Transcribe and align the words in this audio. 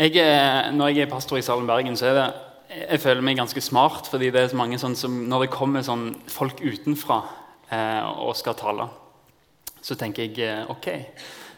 Jeg, 0.00 0.16
er- 0.16 0.70
når 0.72 0.88
jeg 0.94 1.04
er 1.04 1.10
pastor 1.10 1.36
i 1.36 1.42
Salem 1.44 1.66
Bergen, 1.68 1.96
så 1.96 2.06
er 2.10 2.14
det 2.16 2.28
jeg 2.90 3.00
føler 3.02 3.20
meg 3.26 3.36
ganske 3.36 3.60
smart. 3.60 4.06
fordi 4.08 4.30
det 4.30 4.40
er 4.40 4.48
så 4.48 4.56
mange 4.56 4.78
sånn 4.78 4.94
som, 4.96 5.10
Når 5.28 5.40
det 5.44 5.50
kommer 5.50 5.82
sånn 5.82 6.14
folk 6.30 6.60
utenfra 6.62 7.22
eh, 7.72 8.06
og 8.22 8.36
skal 8.36 8.54
tale, 8.54 8.86
så 9.82 9.96
tenker 9.98 10.22
jeg 10.28 10.38
eh, 10.46 10.70
ok, 10.70 10.86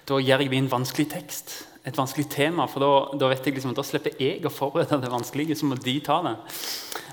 da 0.09 0.19
gir 0.19 0.39
jeg 0.41 0.51
dem 0.51 0.65
en 0.65 0.71
vanskelig 0.71 1.09
tekst. 1.11 1.67
Et 1.85 1.97
vanskelig 1.99 2.29
tema. 2.31 2.67
For 2.71 2.81
da, 2.81 3.19
da 3.19 3.29
vet 3.29 3.45
jeg 3.47 3.55
liksom, 3.55 3.75
da 3.75 3.83
slipper 3.83 4.15
jeg 4.19 4.43
å 4.47 4.51
forberede 4.51 5.01
det 5.03 5.11
vanskelige. 5.11 5.57
Så 5.59 5.67
må 5.67 5.75
de 5.75 5.97
ta 6.01 6.21
det. 6.23 6.37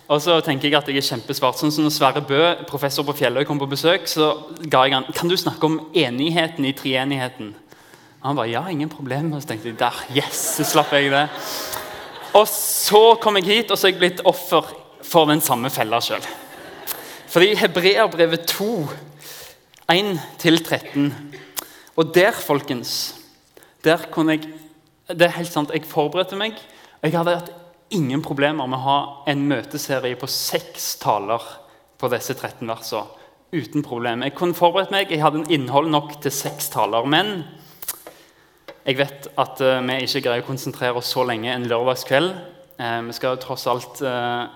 Og 0.10 0.22
så 0.22 0.40
tenker 0.46 0.70
jeg 0.70 0.78
at 0.78 0.88
jeg 0.88 0.98
er 0.98 1.08
kjempesvart. 1.08 1.58
Sånn 1.58 1.72
som 1.74 1.84
når 1.86 1.94
Sverre 1.94 2.22
Bø, 2.26 2.42
professor 2.70 3.04
på 3.06 3.14
Fjelløy, 3.18 3.44
kom 3.46 3.60
på 3.62 3.68
besøk, 3.70 4.08
så 4.10 4.32
ga 4.70 4.84
jeg 4.86 4.94
han 4.94 5.06
Kan 5.14 5.28
du 5.30 5.36
snakke 5.38 5.66
om 5.66 5.80
enigheten 5.94 6.66
i 6.66 6.74
treenigheten? 6.74 7.54
Han 8.24 8.36
bare 8.36 8.52
ja, 8.52 8.66
ingen 8.68 8.90
problem. 8.92 9.32
Og 9.34 9.42
så 9.42 9.54
tenkte 9.54 9.72
jeg 9.72 9.80
der, 9.80 10.00
yes, 10.16 10.40
så 10.58 10.68
slapp 10.68 10.92
jeg 10.96 11.12
det. 11.14 11.26
Og 12.36 12.46
så 12.52 13.16
kom 13.22 13.40
jeg 13.40 13.48
hit, 13.48 13.72
og 13.72 13.80
så 13.80 13.88
er 13.88 13.96
jeg 13.96 14.02
blitt 14.02 14.26
offer 14.28 14.68
for 15.06 15.30
den 15.32 15.42
samme 15.42 15.72
fella 15.74 16.02
sjøl. 16.04 16.26
Fordi 17.30 17.54
Hebreerbrevet 17.58 18.48
2, 18.50 18.74
1-13 19.90 21.10
Og 21.96 22.12
der, 22.14 22.32
folkens 22.32 23.16
der 23.84 24.04
kunne 24.12 24.36
jeg, 24.36 24.50
Det 25.10 25.26
er 25.26 25.38
helt 25.40 25.52
sant, 25.52 25.72
jeg 25.74 25.86
forberedte 25.90 26.36
meg. 26.38 26.54
og 27.02 27.10
Jeg 27.10 27.18
hadde 27.18 27.36
hatt 27.36 27.52
ingen 27.90 28.22
problemer 28.22 28.68
med 28.68 28.78
å 28.78 28.84
ha 28.84 28.98
en 29.32 29.48
møteserie 29.50 30.16
på 30.20 30.28
seks 30.30 31.00
taler 31.02 31.42
på 31.98 32.10
disse 32.14 32.36
13 32.36 32.68
versene. 32.68 33.08
Uten 33.50 33.82
problem. 33.82 34.22
Jeg 34.22 34.36
kunne 34.38 34.54
forberedt 34.54 34.92
meg, 34.92 35.10
jeg 35.10 35.24
hadde 35.24 35.40
en 35.42 35.50
innhold 35.50 35.90
nok 35.90 36.20
til 36.22 36.32
seks 36.32 36.70
taler. 36.70 37.08
Men 37.10 37.48
jeg 38.90 38.98
vet 38.98 39.28
at 39.38 39.62
uh, 39.62 39.78
vi 39.86 40.00
ikke 40.06 40.24
greier 40.26 40.42
å 40.42 40.48
konsentrere 40.48 40.98
oss 40.98 41.12
så 41.14 41.22
lenge 41.28 41.52
en 41.54 41.68
lørdagskveld. 41.70 42.32
Uh, 42.80 43.02
vi 43.06 43.14
skal 43.14 43.38
tross 43.42 43.68
alt 43.70 44.02
uh, 44.02 44.50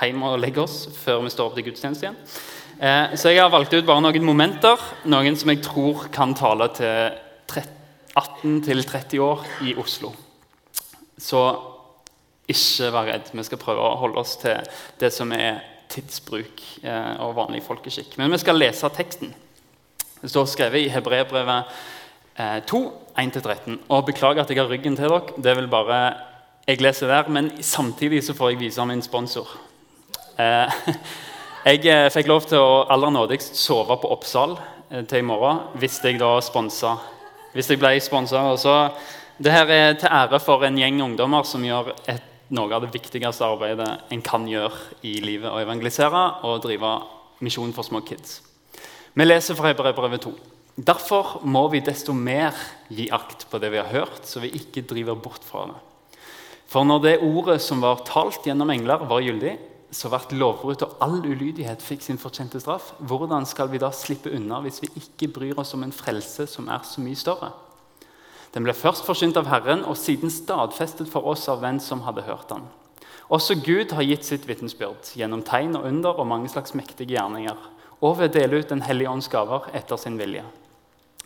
hjem 0.00 0.24
og 0.24 0.38
legge 0.40 0.62
oss 0.62 0.86
før 1.02 1.20
vi 1.24 1.32
står 1.34 1.50
opp 1.50 1.58
til 1.58 1.66
gudstjeneste 1.68 2.08
igjen. 2.08 2.20
Så 3.14 3.30
jeg 3.30 3.38
har 3.38 3.52
valgt 3.52 3.70
ut 3.70 3.86
bare 3.86 4.02
noen 4.02 4.24
momenter, 4.26 4.80
noen 5.06 5.36
som 5.38 5.52
jeg 5.52 5.60
tror 5.62 6.08
kan 6.12 6.32
tale 6.34 6.66
til 6.74 7.60
18-30 8.18 9.22
år 9.22 9.44
i 9.62 9.76
Oslo. 9.78 10.10
Så 11.14 11.42
ikke 12.50 12.90
vær 12.96 13.06
redd. 13.12 13.30
Vi 13.30 13.44
skal 13.46 13.62
prøve 13.62 13.84
å 13.84 13.94
holde 14.00 14.18
oss 14.18 14.34
til 14.42 14.58
det 14.98 15.12
som 15.14 15.30
er 15.38 15.62
tidsbruk 15.94 16.64
og 17.22 17.38
vanlig 17.38 17.62
folkeskikk. 17.62 18.18
Men 18.18 18.34
vi 18.34 18.42
skal 18.42 18.58
lese 18.58 18.90
teksten. 18.98 19.30
Det 20.18 20.32
står 20.34 20.50
skrevet 20.50 20.88
i 20.88 20.90
Hebrebrevet 20.90 21.78
eh, 22.38 22.60
2, 22.66 22.82
1-13. 23.16 23.78
Og 23.88 24.06
beklager 24.06 24.42
at 24.42 24.50
jeg 24.50 24.58
har 24.58 24.70
ryggen 24.70 24.96
til 24.96 25.08
dere. 25.08 25.42
Det 25.42 25.56
vil 25.56 25.68
bare 25.68 26.00
jeg 26.64 26.80
leser 26.80 27.10
der, 27.12 27.28
men 27.28 27.50
samtidig 27.60 28.22
så 28.24 28.32
får 28.32 28.54
jeg 28.54 28.60
vise 28.62 28.84
min 28.88 29.02
sponsor. 29.02 29.48
Eh, 30.40 30.72
jeg 31.68 31.82
eh, 31.84 32.06
fikk 32.12 32.30
lov 32.30 32.46
til 32.48 32.56
å 32.56 32.86
aller 32.88 33.12
nådigst 33.12 33.58
sove 33.60 33.98
på 34.00 34.08
Oppsal 34.14 34.56
eh, 34.56 35.02
til 35.04 35.20
i 35.20 35.26
morgen 35.28 35.60
hvis 35.76 35.98
jeg 36.00 36.16
da 36.22 36.38
sponsa. 36.40 36.94
Hvis 37.52 37.68
jeg 37.68 37.82
ble 37.82 37.92
sponsa. 38.00 38.40
Det 39.36 39.52
her 39.52 39.68
er 39.68 39.98
til 40.00 40.08
ære 40.08 40.40
for 40.40 40.64
en 40.64 40.78
gjeng 40.78 41.02
ungdommer 41.04 41.44
som 41.44 41.62
gjør 41.64 41.92
et, 42.08 42.24
noe 42.48 42.72
av 42.72 42.86
det 42.86 42.94
viktigste 42.94 43.44
arbeidet 43.44 43.90
en 44.14 44.24
kan 44.24 44.48
gjøre 44.48 45.04
i 45.04 45.18
livet. 45.20 45.52
Å 45.52 45.60
evangelisere 45.60 46.24
og 46.48 46.64
drive 46.64 46.96
misjon 47.44 47.76
for 47.76 47.84
små 47.84 48.00
kids. 48.08 48.40
Vi 49.12 49.28
leser 49.28 49.58
fra 49.58 49.68
Hebrevet 49.68 50.24
2. 50.24 50.53
Derfor 50.74 51.38
må 51.46 51.68
vi 51.70 51.84
desto 51.86 52.12
mer 52.16 52.56
gi 52.90 53.06
akt 53.14 53.46
på 53.50 53.60
det 53.62 53.70
vi 53.70 53.78
har 53.78 53.92
hørt, 53.92 54.24
så 54.26 54.42
vi 54.42 54.50
ikke 54.58 54.82
driver 54.90 55.14
bort 55.14 55.44
fra 55.46 55.68
det. 55.70 55.78
For 56.66 56.82
når 56.82 57.02
det 57.04 57.20
ordet 57.22 57.60
som 57.62 57.84
var 57.84 58.02
talt 58.08 58.46
gjennom 58.48 58.72
engler, 58.74 59.04
var 59.06 59.22
gyldig, 59.22 59.54
så 59.94 60.10
hvert 60.10 60.32
lovbrudd 60.34 60.82
og 60.82 60.96
all 61.04 61.20
ulydighet 61.22 61.82
fikk 61.84 62.02
sin 62.02 62.18
fortjente 62.18 62.58
straff. 62.58 62.90
Hvordan 62.98 63.46
skal 63.46 63.70
vi 63.70 63.78
da 63.78 63.92
slippe 63.94 64.32
unna 64.34 64.58
hvis 64.64 64.80
vi 64.82 64.90
ikke 64.98 65.30
bryr 65.36 65.60
oss 65.62 65.76
om 65.76 65.84
en 65.86 65.94
frelse 65.94 66.48
som 66.50 66.66
er 66.66 66.82
så 66.88 67.04
mye 67.04 67.18
større? 67.18 67.52
Den 68.54 68.66
ble 68.66 68.74
først 68.74 69.06
forsynt 69.06 69.38
av 69.38 69.46
Herren 69.50 69.84
og 69.86 69.98
siden 69.98 70.30
stadfestet 70.30 71.10
for 71.10 71.26
oss 71.30 71.46
av 71.50 71.62
hvem 71.62 71.78
som 71.82 72.02
hadde 72.06 72.26
hørt 72.26 72.50
han. 72.54 72.66
Også 73.30 73.56
Gud 73.62 73.94
har 73.94 74.06
gitt 74.06 74.26
sitt 74.26 74.50
vitnesbyrd 74.50 75.14
gjennom 75.14 75.46
tegn 75.46 75.78
og 75.78 75.86
under 75.88 76.18
og 76.18 76.28
mange 76.30 76.50
slags 76.50 76.74
mektige 76.74 77.14
gjerninger, 77.14 77.56
og 78.02 78.18
ved 78.18 78.34
å 78.34 78.34
dele 78.40 78.60
ut 78.60 78.70
Den 78.74 78.82
hellige 78.82 79.10
ånds 79.10 79.30
gaver 79.30 79.70
etter 79.72 79.96
sin 79.96 80.18
vilje. 80.18 80.44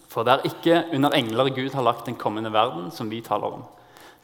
For 0.09 0.25
det 0.25 0.35
er 0.35 0.47
ikke 0.49 0.79
under 0.97 1.15
engler 1.17 1.51
Gud 1.53 1.75
har 1.77 1.85
lagt 1.85 2.07
den 2.09 2.17
kommende 2.17 2.53
verden 2.53 2.89
som 2.95 3.11
vi 3.11 3.21
taler 3.25 3.59
om. 3.59 3.67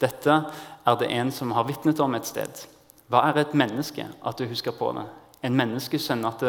Dette 0.00 0.38
er 0.84 0.96
det 1.00 1.10
en 1.12 1.30
som 1.32 1.52
har 1.54 1.66
vitnet 1.68 2.00
om 2.00 2.16
et 2.16 2.26
sted. 2.26 2.64
Hva 3.12 3.26
er 3.28 3.42
et 3.42 3.54
menneske 3.54 4.06
at 4.24 4.40
du 4.40 4.48
husker 4.48 4.74
på 4.76 4.90
det? 4.96 5.04
En 5.44 5.56
menneskesønn 5.56 6.24
at 6.24 6.42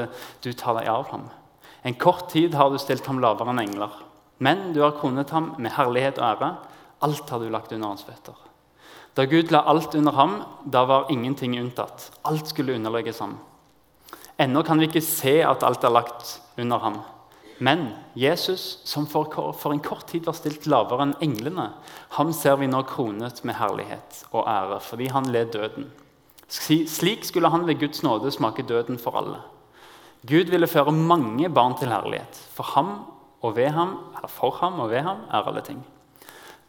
du 0.43 0.51
tar 0.53 0.79
deg 0.79 0.87
av 0.87 1.09
ham? 1.11 1.27
En 1.85 1.97
kort 1.99 2.29
tid 2.31 2.55
har 2.55 2.71
du 2.71 2.79
stilt 2.81 3.05
ham 3.05 3.19
lavere 3.21 3.51
enn 3.51 3.61
engler. 3.61 3.91
Men 4.39 4.71
du 4.73 4.81
har 4.81 4.95
kronet 4.97 5.29
ham 5.35 5.53
med 5.59 5.75
herlighet 5.75 6.17
og 6.19 6.27
ære. 6.31 6.51
Alt 7.05 7.29
har 7.29 7.43
du 7.43 7.51
lagt 7.51 7.75
under 7.75 7.91
hans 7.91 8.07
føtter. 8.07 8.35
Da 9.15 9.23
Gud 9.31 9.51
la 9.51 9.61
alt 9.69 9.95
under 9.95 10.11
ham, 10.11 10.39
da 10.65 10.83
var 10.87 11.11
ingenting 11.11 11.55
unntatt. 11.59 12.09
Alt 12.27 12.49
skulle 12.51 12.75
underlegges 12.75 13.21
ham. 13.23 13.37
Ennå 14.39 14.63
kan 14.67 14.79
vi 14.79 14.89
ikke 14.89 15.03
se 15.03 15.37
at 15.47 15.63
alt 15.63 15.83
er 15.87 15.93
lagt 15.93 16.39
under 16.59 16.81
ham. 16.83 16.97
Men 17.57 17.87
Jesus, 18.13 18.81
som 18.83 19.07
for, 19.07 19.71
en 19.71 19.79
kort 19.79 20.07
tid 20.07 20.25
var 20.27 20.35
stilt 20.35 20.67
lavere 20.67 21.05
enn 21.07 21.15
englene, 21.23 21.69
ham 22.17 22.33
ser 22.35 22.57
vi 22.59 22.67
nå 22.67 22.81
kronet 22.89 23.39
med 23.47 23.55
herlighet 23.55 24.25
og 24.33 24.43
ære 24.43 24.81
fordi 24.83 25.07
han 25.13 25.31
led 25.31 25.53
døden. 25.55 25.87
Slik 26.47 27.25
skulle 27.25 27.49
han 27.49 27.65
ved 27.67 27.79
Guds 27.79 28.03
nåde 28.03 28.31
smake 28.31 28.67
døden 28.67 28.99
for 29.01 29.17
alle. 29.17 29.39
Gud 30.27 30.51
ville 30.51 30.67
føre 30.67 30.91
mange 30.91 31.49
barn 31.49 31.77
til 31.79 31.91
herlighet. 31.93 32.37
For 32.53 32.75
ham 32.75 32.91
og 33.41 33.55
ved 33.55 33.69
ham, 33.69 33.97
eller 34.15 34.31
for 34.31 34.51
ham 34.59 34.79
og 34.79 34.89
ved 34.89 35.05
ham 35.05 35.23
er 35.31 35.47
alle 35.47 35.61
ting. 35.61 35.83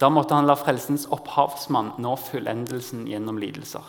Da 0.00 0.10
måtte 0.12 0.36
han 0.36 0.46
la 0.46 0.56
frelsens 0.60 1.06
opphavsmann 1.12 1.94
nå 2.04 2.16
fullendelsen 2.20 3.06
gjennom 3.08 3.38
lidelser. 3.40 3.84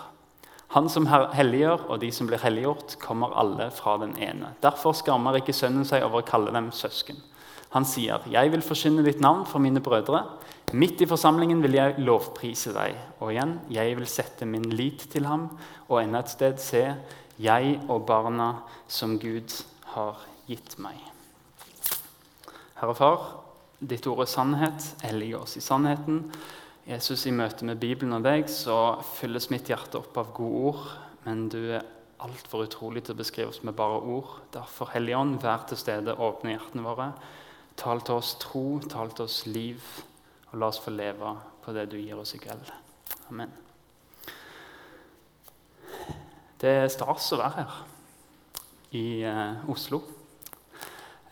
Han 0.76 0.90
som 0.92 1.08
helliggjør, 1.08 1.88
og 1.88 2.02
de 2.02 2.10
som 2.12 2.28
blir 2.28 2.42
helliggjort, 2.44 2.98
kommer 3.00 3.36
alle 3.40 3.70
fra 3.72 3.96
den 4.02 4.18
ene. 4.20 4.52
Derfor 4.64 4.96
skammer 4.98 5.40
ikke 5.40 5.56
sønnen 5.56 5.88
seg 5.88 6.04
over 6.04 6.22
å 6.22 6.28
kalle 6.28 6.52
dem 6.52 6.72
søsken. 6.76 7.22
Han 7.72 7.86
sier, 7.86 8.24
'Jeg 8.28 8.52
vil 8.52 8.62
forkynne 8.62 9.04
ditt 9.04 9.22
navn 9.22 9.46
for 9.46 9.60
mine 9.60 9.80
brødre.' 9.80 10.24
'Midt 10.74 11.02
i 11.02 11.06
forsamlingen 11.06 11.64
vil 11.64 11.74
jeg 11.74 11.96
lovprise 11.98 12.74
deg.' 12.74 12.96
Og 13.20 13.32
igjen, 13.32 13.60
'Jeg 13.70 13.98
vil 13.98 14.08
sette 14.08 14.46
min 14.46 14.70
lit 14.70 15.08
til 15.12 15.26
ham.' 15.26 15.58
Og 15.90 16.04
enda 16.04 16.20
et 16.20 16.30
sted, 16.30 16.58
'Se, 16.60 16.96
jeg 17.40 17.80
og 17.90 18.06
barna 18.06 18.56
som 18.88 19.20
Gud 19.20 19.64
har 19.86 20.16
gitt 20.48 20.80
meg.' 20.80 21.12
Herre 22.76 22.96
Far, 22.96 23.20
ditt 23.80 24.08
ord 24.08 24.20
er 24.20 24.26
sannhet. 24.26 24.96
Hellige 25.02 25.40
oss 25.40 25.58
i 25.58 25.60
sannheten. 25.60 26.32
Jesus, 26.88 27.26
I 27.28 27.34
møte 27.36 27.66
med 27.68 27.82
Bibelen 27.82 28.16
og 28.16 28.24
deg 28.24 28.46
så 28.48 28.96
fylles 29.18 29.50
mitt 29.52 29.68
hjerte 29.68 30.00
opp 30.00 30.16
av 30.22 30.30
gode 30.38 30.60
ord. 30.70 30.86
Men 31.26 31.50
du 31.52 31.60
er 31.76 31.84
altfor 32.24 32.64
utrolig 32.64 33.04
til 33.04 33.12
å 33.12 33.20
beskrive 33.20 33.52
oss 33.52 33.60
med 33.68 33.76
bare 33.76 33.98
ord. 34.08 34.38
Derfor, 34.54 34.94
Hellige 34.94 35.20
Ånd, 35.20 35.36
vær 35.44 35.66
til 35.68 35.82
stede, 35.82 36.16
åpne 36.16 36.54
hjertene 36.54 36.86
våre. 36.86 37.10
Tal 37.76 38.00
til 38.08 38.22
oss 38.22 38.38
tro, 38.40 38.64
tal 38.88 39.12
til 39.12 39.28
oss 39.28 39.42
liv, 39.52 39.84
og 40.48 40.56
la 40.62 40.72
oss 40.72 40.80
få 40.80 40.96
leve 40.96 41.36
på 41.66 41.76
det 41.76 41.90
du 41.92 41.98
gir 42.00 42.24
oss 42.24 42.32
i 42.38 42.40
kveld. 42.40 42.72
Amen. 43.34 43.52
Det 46.58 46.72
er 46.72 46.90
stas 46.96 47.28
å 47.36 47.44
være 47.44 47.68
her 47.68 47.80
i 48.96 49.08
eh, 49.28 49.70
Oslo. 49.76 50.06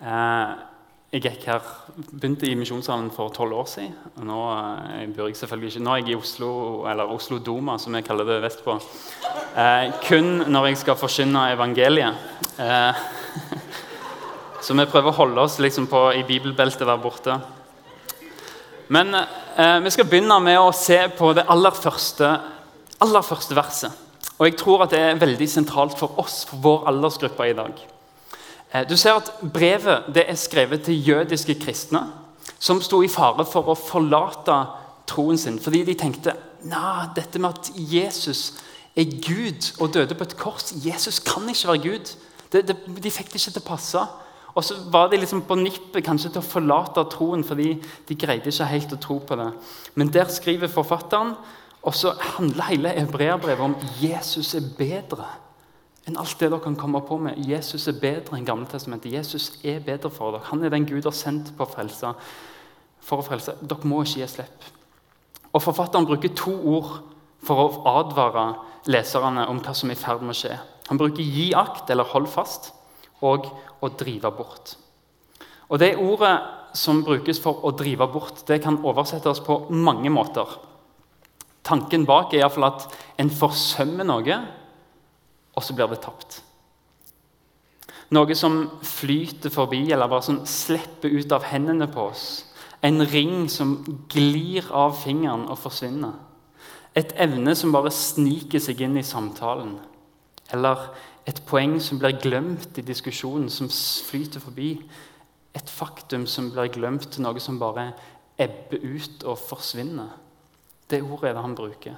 Eh, 0.03 0.51
jeg 1.15 1.23
gikk 1.23 1.45
her, 1.47 1.67
begynte 1.95 2.47
i 2.49 2.55
Misjonssalen 2.59 3.07
for 3.15 3.31
tolv 3.31 3.55
år 3.55 3.67
siden. 3.71 3.93
nå, 4.27 4.39
eh, 4.51 5.07
bor 5.15 5.29
jeg 5.29 5.37
selvfølgelig 5.39 5.69
ikke, 5.71 5.83
nå 5.85 5.91
er 5.93 6.01
jeg 6.01 6.09
i 6.09 6.15
Oslo, 6.15 6.49
eller 6.91 7.11
Oslo 7.13 7.37
Doma, 7.39 7.77
som 7.79 7.95
jeg 7.95 8.03
kaller 8.03 8.25
det 8.25 8.41
vestpå. 8.43 8.75
Eh, 9.55 9.93
kun 10.03 10.43
når 10.51 10.67
jeg 10.67 10.77
skal 10.77 10.99
forkynne 10.99 11.53
evangeliet. 11.53 12.19
Eh, 12.59 12.93
så 14.61 14.75
vi 14.75 14.85
prøver 14.91 15.13
å 15.13 15.19
holde 15.21 15.39
oss 15.39 15.57
liksom 15.63 15.87
på, 15.87 16.11
i 16.19 16.25
bibelbeltet 16.27 16.83
der 16.83 16.99
borte. 16.99 17.39
Men 18.91 19.15
eh, 19.15 19.79
vi 19.79 19.95
skal 19.95 20.11
begynne 20.11 20.41
med 20.43 20.59
å 20.59 20.75
se 20.75 20.99
på 21.15 21.31
det 21.33 21.47
aller 21.47 21.71
første, 21.71 22.35
aller 22.99 23.23
første 23.23 23.55
verset. 23.55 24.03
Og 24.35 24.49
jeg 24.49 24.59
tror 24.59 24.83
at 24.83 24.91
det 24.91 24.99
er 24.99 25.21
veldig 25.21 25.47
sentralt 25.47 25.95
for 25.95 26.19
oss, 26.19 26.43
for 26.49 26.59
vår 26.59 26.89
aldersgruppe 26.91 27.53
i 27.53 27.55
dag. 27.55 27.85
Eh, 28.75 28.89
du 28.89 28.97
ser 28.97 29.15
at 29.15 29.31
Brevet 29.53 30.17
er 30.17 30.35
skrevet 30.35 30.81
til 30.83 31.07
jødiske 31.07 31.55
kristne 31.61 32.01
som 32.59 32.81
sto 32.81 33.01
i 33.03 33.11
fare 33.11 33.45
for 33.47 33.71
å 33.71 33.77
forlate 33.77 34.55
troen 35.07 35.37
sin 35.39 35.59
fordi 35.61 35.83
de 35.85 35.95
tenkte 35.99 36.33
nah, 36.65 37.05
dette 37.15 37.39
med 37.39 37.55
at 37.55 37.71
Jesus 37.77 38.55
er 38.95 39.07
Gud 39.21 39.71
og 39.79 39.93
døde 39.93 40.15
på 40.15 40.25
et 40.27 40.37
kors 40.39 40.73
Jesus 40.83 41.19
kan 41.19 41.47
ikke 41.49 41.67
være 41.67 41.83
Gud. 41.83 42.13
Det, 42.51 42.63
det, 42.67 42.77
de 43.03 43.11
fikk 43.11 43.31
det 43.31 43.41
ikke 43.41 43.57
til 43.57 43.63
å 43.63 43.67
passe. 43.67 44.03
Og 44.55 44.63
så 44.63 44.77
var 44.91 45.09
de 45.11 45.19
liksom 45.19 45.43
på 45.43 45.57
nippet 45.59 46.05
kanskje 46.05 46.31
til 46.31 46.39
å 46.39 46.47
forlate 46.47 47.03
troen 47.11 47.43
fordi 47.43 47.73
de 48.07 48.15
greide 48.15 48.51
ikke 48.51 48.69
helt 48.71 48.95
å 48.95 49.01
tro 49.03 49.19
på 49.19 49.35
det. 49.39 49.49
Men 49.99 50.13
der 50.15 50.31
skriver 50.31 50.71
forfatteren 50.71 51.35
Og 51.85 51.93
så 51.93 52.15
handler 52.17 52.65
hele 52.65 52.89
hebreerbrevet 52.95 53.61
om 53.61 53.75
Jesus 54.01 54.55
er 54.57 54.63
bedre 54.77 55.27
enn 56.05 56.17
alt 56.21 56.37
det 56.39 56.51
dere 56.51 56.61
kan 56.61 56.77
komme 56.77 57.01
på 57.01 57.17
med. 57.17 57.39
Jesus 57.41 57.87
er 57.89 57.97
bedre 57.99 58.37
enn 58.37 58.45
Gamle 58.45 58.69
testamentet. 58.69 59.13
Jesus 59.13 59.51
er 59.65 59.81
bedre 59.85 60.11
for 60.13 60.35
dere. 60.35 60.45
Han 60.51 60.63
er 60.63 60.73
den 60.73 60.85
Gud 60.85 61.07
har 61.07 61.15
sendt 61.15 61.53
på 61.57 61.65
frelse, 61.69 62.13
for 63.01 63.21
å 63.21 63.25
frelse. 63.25 63.57
Dere 63.61 63.89
må 63.89 64.03
ikke 64.03 64.21
gi 64.21 64.29
slipp. 64.37 64.69
Og 65.55 65.63
Forfatteren 65.63 66.05
bruker 66.05 66.33
to 66.35 66.53
ord 66.75 66.91
for 67.45 67.61
å 67.61 67.97
advare 68.01 68.47
leserne 68.91 69.47
om 69.49 69.61
hva 69.63 69.73
som 69.77 69.89
er 69.89 69.97
i 69.97 69.99
ferd 69.99 70.21
med 70.21 70.35
å 70.35 70.39
skje. 70.39 70.57
Han 70.89 70.97
bruker 70.97 71.23
'gi 71.23 71.53
akt' 71.53 71.89
eller 71.89 72.03
'hold 72.03 72.27
fast' 72.27 72.73
og 73.21 73.45
'å 73.81 73.89
drive 73.97 74.31
bort'. 74.31 74.75
Og 75.69 75.79
Det 75.79 75.97
ordet 75.97 76.39
som 76.73 77.03
brukes 77.03 77.39
for 77.39 77.61
'å 77.63 77.71
drive 77.77 78.07
bort', 78.07 78.45
det 78.45 78.61
kan 78.61 78.83
oversettes 78.83 79.39
på 79.39 79.69
mange 79.69 80.09
måter. 80.09 80.45
Tanken 81.63 82.05
bak 82.05 82.33
er 82.33 82.37
iallfall 82.37 82.63
at 82.63 82.87
en 83.17 83.29
forsømmer 83.29 84.03
noe, 84.03 84.47
og 85.55 85.63
så 85.63 85.75
blir 85.75 85.89
det 85.91 86.01
tapt. 86.03 86.41
Noe 88.13 88.35
som 88.37 88.59
flyter 88.85 89.49
forbi, 89.49 89.87
eller 89.91 90.09
bare 90.11 90.25
som 90.27 90.43
slipper 90.45 91.09
ut 91.09 91.31
av 91.33 91.47
hendene 91.49 91.87
på 91.89 92.09
oss. 92.11 92.27
En 92.85 93.01
ring 93.09 93.47
som 93.49 93.79
glir 94.11 94.67
av 94.69 94.93
fingeren 94.99 95.47
og 95.49 95.57
forsvinner. 95.57 96.13
Et 96.95 97.11
evne 97.19 97.55
som 97.57 97.73
bare 97.73 97.91
sniker 97.91 98.61
seg 98.61 98.83
inn 98.85 98.99
i 98.99 99.03
samtalen. 99.03 99.73
Eller 100.53 100.85
et 101.25 101.41
poeng 101.49 101.79
som 101.81 101.97
blir 101.99 102.19
glemt 102.21 102.77
i 102.77 102.85
diskusjonen, 102.85 103.49
som 103.49 103.71
flyter 103.71 104.43
forbi. 104.43 104.75
Et 105.55 105.71
faktum 105.71 106.27
som 106.29 106.51
blir 106.53 106.69
glemt 106.75 107.09
til 107.11 107.25
noe 107.25 107.41
som 107.41 107.57
bare 107.59 107.89
ebber 108.37 108.83
ut 108.83 109.25
og 109.25 109.39
forsvinner. 109.41 110.13
Det 110.85 111.01
ordet 111.01 111.31
er 111.31 111.39
det 111.39 111.45
han 111.47 111.57
bruker. 111.57 111.97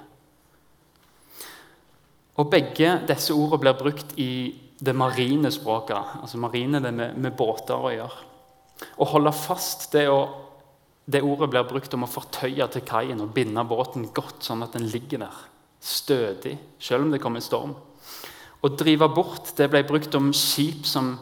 Og 2.38 2.50
Begge 2.50 3.00
disse 3.08 3.34
ordene 3.34 3.62
blir 3.62 3.78
brukt 3.78 4.14
i 4.22 4.32
det 4.78 4.94
marine 4.94 5.50
språket. 5.50 6.18
Altså 6.22 6.38
marine 6.38 6.80
det 6.82 6.92
med, 6.94 7.16
med 7.18 7.34
båter 7.36 7.74
å 7.74 7.90
gjøre. 7.90 8.26
Å 9.02 9.08
holde 9.10 9.34
fast 9.34 9.88
det, 9.94 10.04
å, 10.06 10.20
det 11.02 11.24
ordet 11.26 11.50
blir 11.50 11.66
brukt 11.66 11.94
om 11.96 12.06
å 12.06 12.10
fortøye 12.10 12.68
til 12.70 12.84
kaien 12.86 13.24
og 13.24 13.32
binde 13.34 13.64
båten 13.66 14.06
godt, 14.14 14.44
sånn 14.46 14.62
at 14.62 14.76
den 14.78 14.86
ligger 14.92 15.24
der 15.26 15.40
stødig, 15.82 16.56
selv 16.82 17.06
om 17.06 17.12
det 17.14 17.20
kommer 17.22 17.42
storm. 17.42 17.74
Å 18.58 18.70
drive 18.74 19.06
bort 19.14 19.52
det 19.58 19.68
ble 19.70 19.84
brukt 19.86 20.14
om 20.18 20.32
skip 20.34 20.86
som 20.86 21.12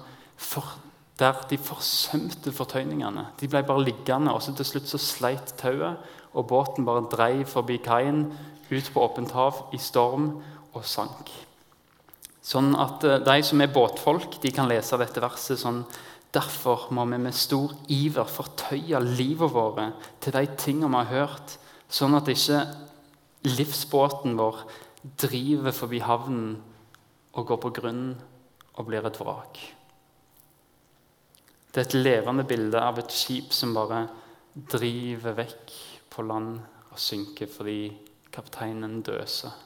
for, 0.41 0.69
der 1.21 1.43
de 1.49 1.59
forsømte 1.61 2.53
fortøyningene. 2.53 3.27
De 3.41 3.49
ble 3.53 3.63
bare 3.69 3.85
liggende, 3.85 4.33
og 4.33 4.45
så 4.45 4.53
til 4.57 4.69
slutt 4.69 4.89
så 4.89 5.01
sleit 5.01 5.53
tauet, 5.61 6.01
og 6.37 6.49
båten 6.49 6.85
bare 6.89 7.09
dreiv 7.13 7.45
forbi 7.49 7.79
kaien 7.85 8.27
ut 8.69 8.89
på 8.93 9.01
åpent 9.05 9.33
hav 9.37 9.63
i 9.77 9.81
storm 9.81 10.35
og 10.77 10.85
sank. 10.87 11.33
Sånn 12.47 12.75
at 12.79 13.05
eh, 13.07 13.23
de 13.25 13.39
som 13.47 13.63
er 13.63 13.73
båtfolk, 13.73 14.39
de 14.43 14.53
kan 14.55 14.69
lese 14.71 14.99
dette 15.01 15.23
verset 15.25 15.63
sånn 15.63 15.85
Derfor 16.37 16.91
må 16.93 17.07
vi 17.09 17.17
med 17.23 17.33
stor 17.33 17.71
iver 17.89 18.27
fortøye 18.29 18.99
livet 19.01 19.55
våre 19.55 19.87
til 20.21 20.35
de 20.35 20.43
tingene 20.59 20.91
vi 20.93 20.99
har 20.99 21.31
hørt, 21.31 21.55
sånn 21.89 22.17
at 22.19 22.29
ikke 22.29 22.59
livsbåten 23.47 24.35
vår 24.37 24.59
driver 25.23 25.73
forbi 25.73 26.03
havnen 26.05 26.59
og 27.37 27.49
går 27.49 27.61
på 27.63 27.73
grunn 27.79 28.05
og 28.75 28.89
blir 28.91 29.07
et 29.09 29.21
vrak. 29.23 29.63
Det 31.73 31.81
er 31.81 31.89
et 31.89 31.97
levende 31.97 32.45
bilde 32.49 32.81
av 32.85 33.01
et 33.01 33.17
skip 33.17 33.55
som 33.57 33.73
bare 33.77 34.05
driver 34.77 35.39
vekk 35.41 35.73
på 36.13 36.27
land 36.27 36.59
og 36.91 37.01
synker 37.01 37.49
fordi 37.53 37.81
kapteinen 38.35 39.01
døser. 39.07 39.66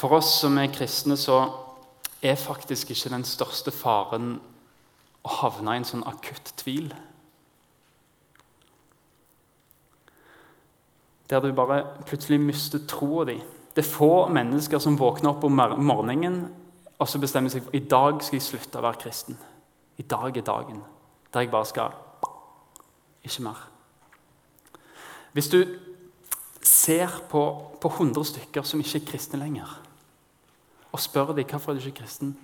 For 0.00 0.16
oss 0.16 0.30
som 0.40 0.56
er 0.56 0.72
kristne, 0.72 1.16
så 1.20 1.42
er 2.24 2.40
faktisk 2.40 2.94
ikke 2.94 3.12
den 3.12 3.24
største 3.28 3.72
faren 3.74 4.38
å 5.20 5.32
havne 5.42 5.74
i 5.74 5.80
en 5.80 5.88
sånn 5.88 6.04
akutt 6.08 6.54
tvil. 6.60 6.88
Der 11.28 11.44
du 11.44 11.52
bare 11.54 11.82
plutselig 12.08 12.40
mister 12.42 12.80
troa 12.88 13.26
di. 13.28 13.36
Det 13.76 13.84
er 13.84 13.92
få 13.92 14.30
mennesker 14.32 14.80
som 14.82 14.96
våkner 14.98 15.34
opp 15.34 15.44
om 15.46 15.60
morgenen 15.60 16.40
og 17.00 17.08
så 17.08 17.20
bestemmer 17.20 17.52
seg 17.52 17.64
for 17.64 17.76
i 17.76 17.84
dag 17.88 18.24
skal 18.24 18.36
jeg 18.36 18.46
slutte 18.48 18.80
å 18.80 18.84
være 18.84 19.00
kristen. 19.04 19.36
I 20.00 20.04
dag 20.08 20.36
er 20.36 20.46
dagen 20.46 20.80
der 21.30 21.44
jeg 21.44 21.52
bare 21.52 21.68
skal 21.68 22.06
Ikke 23.20 23.42
mer. 23.44 23.58
Hvis 25.32 25.48
du 25.52 25.60
ser 26.64 27.20
på, 27.28 27.42
på 27.80 27.88
100 27.88 28.24
stykker 28.24 28.64
som 28.64 28.80
ikke 28.80 28.98
er 28.98 29.06
kristne 29.10 29.38
lenger, 29.38 29.68
og 30.92 31.00
spør 31.00 31.32
dem 31.32 31.46
hvorfor 31.46 31.72
er 31.72 31.78
du 31.78 31.86
ikke 31.86 32.02
kristen 32.02 32.36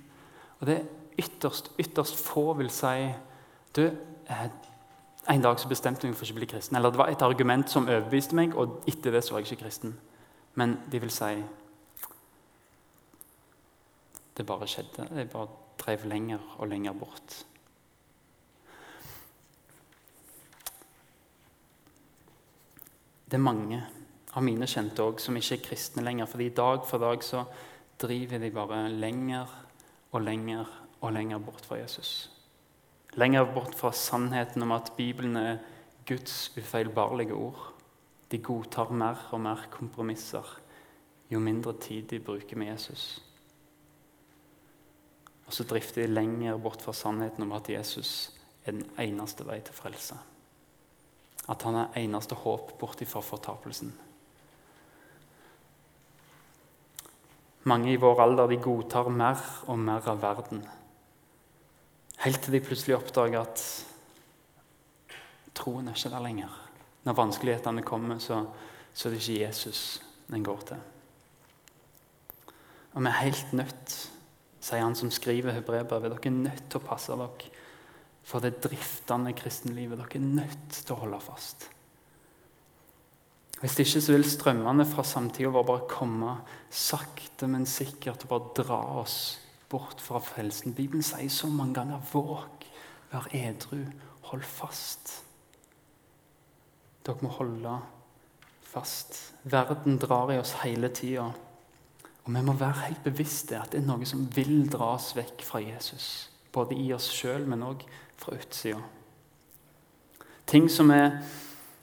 og 0.60 0.66
det 0.66 0.76
er 0.76 0.84
ytterst, 1.18 1.70
ytterst 1.78 2.16
få 2.16 2.52
vil 2.52 2.70
si 2.70 3.12
du, 3.76 3.82
eh, 4.30 4.50
En 5.28 5.42
dag 5.42 5.58
så 5.58 5.68
bestemte 5.68 6.06
jeg 6.06 6.12
meg 6.12 6.18
for 6.18 6.24
ikke 6.24 6.34
å 6.34 6.38
bli 6.38 6.46
kristen. 6.46 6.76
Eller 6.76 6.90
det 6.90 6.98
var 6.98 7.08
et 7.10 7.22
argument 7.22 7.70
som 7.70 7.88
overbeviste 7.88 8.36
meg, 8.36 8.54
og 8.54 8.84
etter 8.86 9.10
det 9.10 9.24
så 9.24 9.34
var 9.34 9.40
jeg 9.40 9.52
ikke 9.52 9.64
kristen. 9.64 9.96
Men 10.54 10.78
de 10.92 11.00
vil 11.00 11.10
si 11.10 11.42
det 14.36 14.46
bare 14.46 14.68
skjedde. 14.70 15.08
Jeg 15.16 15.30
bare 15.30 15.48
drev 15.78 16.04
lenger 16.06 16.38
og 16.58 16.68
lenger 16.68 16.92
bort. 16.92 17.44
Det 23.26 23.34
er 23.34 23.42
mange 23.42 23.82
av 24.32 24.42
mine 24.42 24.66
kjente 24.66 25.02
også, 25.02 25.24
som 25.24 25.36
ikke 25.36 25.54
er 25.54 25.68
kristne 25.68 26.04
lenger. 26.04 26.26
fordi 26.26 26.48
dag 26.48 26.86
for 26.86 26.98
dag 26.98 27.24
så 27.24 27.44
driver 28.00 28.38
de 28.38 28.50
bare 28.50 28.88
lenger 28.92 29.46
og 30.12 30.22
lenger 30.22 30.66
og 31.00 31.12
lenger 31.12 31.38
bort 31.38 31.64
fra 31.64 31.78
Jesus. 31.80 32.30
Lenger 33.16 33.46
bort 33.54 33.74
fra 33.74 33.92
sannheten 33.92 34.62
om 34.62 34.72
at 34.72 34.92
Bibelen 34.96 35.36
er 35.36 35.58
Guds 36.08 36.52
ufeilbarlige 36.58 37.34
ord. 37.34 37.72
De 38.30 38.38
godtar 38.38 38.92
mer 38.92 39.28
og 39.32 39.40
mer 39.40 39.66
kompromisser 39.70 40.58
jo 41.30 41.40
mindre 41.42 41.74
tid 41.80 42.02
de 42.10 42.20
bruker 42.20 42.56
med 42.56 42.66
Jesus. 42.66 43.22
Og 45.46 45.52
så 45.52 45.64
drifter 45.64 46.02
de 46.02 46.14
lenger 46.14 46.58
bort 46.58 46.82
fra 46.82 46.92
sannheten 46.92 47.42
om 47.42 47.52
at 47.52 47.70
Jesus 47.70 48.32
er 48.64 48.74
den 48.74 48.86
eneste 48.98 49.46
vei 49.46 49.60
til 49.62 49.74
frelse. 49.74 50.18
At 51.48 51.62
han 51.62 51.78
er 51.78 51.98
eneste 52.02 52.34
håp 52.34 52.74
borti 52.78 53.06
fra 53.06 53.22
fortapelsen. 53.22 53.92
Mange 57.66 57.92
i 57.92 58.00
vår 58.00 58.22
alder 58.22 58.50
de 58.50 58.60
godtar 58.62 59.10
mer 59.10 59.42
og 59.66 59.78
mer 59.82 60.06
av 60.08 60.22
verden. 60.22 60.62
Helt 62.22 62.42
til 62.42 62.56
de 62.56 62.62
plutselig 62.64 62.96
oppdager 62.96 63.42
at 63.42 63.62
troen 65.56 65.88
er 65.88 65.98
ikke 65.98 66.12
der 66.14 66.24
lenger. 66.24 66.58
Når 67.06 67.18
vanskelighetene 67.18 67.86
kommer, 67.86 68.18
så, 68.22 68.44
så 68.94 69.08
er 69.08 69.14
det 69.14 69.22
ikke 69.22 69.42
Jesus 69.46 69.80
den 70.30 70.44
går 70.46 70.68
til. 70.70 70.84
Og 72.96 73.02
vi 73.02 73.10
er 73.10 73.24
helt 73.26 73.52
nødt 73.52 73.96
sier 74.66 74.82
han 74.82 74.96
som 74.98 75.12
skriver 75.14 75.54
hebreerbrevet. 75.54 76.10
Dere 76.10 76.30
er 76.32 76.36
nødt 76.36 76.66
til 76.70 76.80
å 76.80 76.86
passe 76.86 77.14
dere 77.14 77.52
for 78.26 78.42
det 78.42 78.56
driftende 78.64 79.34
kristenlivet. 79.38 80.00
Dere 80.00 80.18
er 80.18 80.30
nødt 80.42 80.80
til 80.80 80.94
å 80.94 81.00
holde 81.04 81.22
fast. 81.22 81.68
Hvis 83.60 83.78
ikke 83.80 84.00
så 84.04 84.12
vil 84.12 84.28
strømmene 84.28 84.84
fra 84.88 85.04
samtida 85.06 85.48
vår 85.48 85.64
bare 85.64 85.88
komme 85.88 86.34
sakte, 86.70 87.48
men 87.48 87.64
sikkert 87.66 88.26
og 88.26 88.32
bare 88.32 88.54
dra 88.58 88.80
oss 89.00 89.18
bort 89.70 90.02
fra 90.04 90.20
frelsen. 90.20 90.74
Bibelen 90.76 91.02
sier 91.02 91.30
så 91.32 91.48
mange 91.48 91.74
ganger 91.74 92.02
'våg, 92.12 92.66
vær 93.12 93.28
edru, 93.32 93.86
hold 94.22 94.42
fast'. 94.42 95.22
Dere 97.06 97.22
må 97.22 97.28
holde 97.28 97.78
fast. 98.62 99.34
Verden 99.44 99.98
drar 99.98 100.32
i 100.32 100.38
oss 100.38 100.52
hele 100.64 100.88
tida. 100.88 101.32
Og 102.24 102.34
vi 102.34 102.42
må 102.42 102.52
være 102.52 102.86
helt 102.88 103.04
bevisste 103.04 103.60
at 103.60 103.72
det 103.72 103.80
er 103.80 103.86
noe 103.86 104.06
som 104.08 104.26
vil 104.34 104.66
dra 104.70 104.94
oss 104.96 105.12
vekk 105.16 105.44
fra 105.46 105.60
Jesus. 105.62 106.30
Både 106.52 106.74
i 106.74 106.92
oss 106.92 107.06
sjøl, 107.14 107.46
men 107.46 107.62
òg 107.62 107.84
fra 108.18 108.34
utsida. 108.34 108.80
Ting 110.46 110.70
som 110.70 110.90
er 110.90 111.22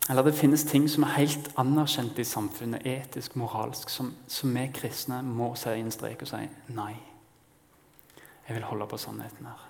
eller 0.09 0.23
Det 0.23 0.35
finnes 0.35 0.63
ting 0.63 0.89
som 0.89 1.03
er 1.03 1.15
helt 1.17 1.51
anerkjent 1.57 2.19
i 2.19 2.23
samfunnet, 2.23 2.85
etisk, 2.85 3.35
moralsk, 3.35 3.89
som, 3.89 4.13
som 4.27 4.55
vi 4.55 4.67
kristne 4.73 5.21
må 5.23 5.53
si 5.55 5.69
en 5.69 5.91
strek 5.91 6.25
og 6.25 6.27
si 6.27 6.41
nei. 6.75 6.95
Jeg 8.47 8.57
vil 8.57 8.67
holde 8.67 8.87
på 8.87 8.99
sannheten 8.99 9.47
her. 9.47 9.69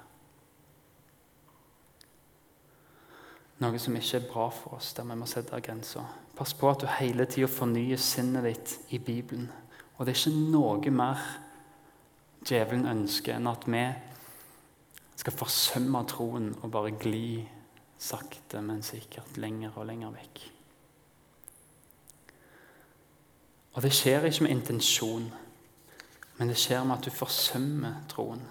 Noe 3.61 3.79
som 3.79 3.95
ikke 3.95 4.17
er 4.17 4.25
bra 4.31 4.47
for 4.49 4.79
oss, 4.79 4.93
der 4.97 5.05
vi 5.05 5.15
må 5.15 5.27
sette 5.29 5.61
grenser. 5.61 6.07
Pass 6.35 6.55
på 6.57 6.71
at 6.71 6.81
du 6.81 6.89
hele 6.89 7.27
tida 7.29 7.47
fornyer 7.47 8.01
sinnet 8.01 8.47
ditt 8.49 8.73
i 8.89 8.97
Bibelen. 8.97 9.51
Og 9.97 10.05
det 10.05 10.15
er 10.15 10.23
ikke 10.23 10.49
noe 10.51 10.91
mer 10.91 11.21
djevelen 12.43 12.89
ønsker 12.89 13.37
enn 13.37 13.47
at 13.47 13.67
vi 13.69 13.83
skal 15.21 15.37
forsømme 15.37 16.01
troen 16.09 16.49
og 16.63 16.71
bare 16.73 16.95
gli 16.99 17.43
sakte, 18.03 18.62
men 18.62 18.83
sikkert 18.86 19.38
lenger 19.39 19.77
og 19.77 19.88
lenger 19.88 20.12
vekk. 20.13 20.41
Og 23.74 23.81
det 23.81 23.93
skjer 23.95 24.27
ikke 24.27 24.45
med 24.45 24.53
intensjon, 24.53 25.29
men 26.38 26.50
det 26.50 26.60
skjer 26.60 26.83
med 26.86 27.00
at 27.00 27.07
du 27.07 27.15
forsømmer 27.15 28.03
troen. 28.12 28.43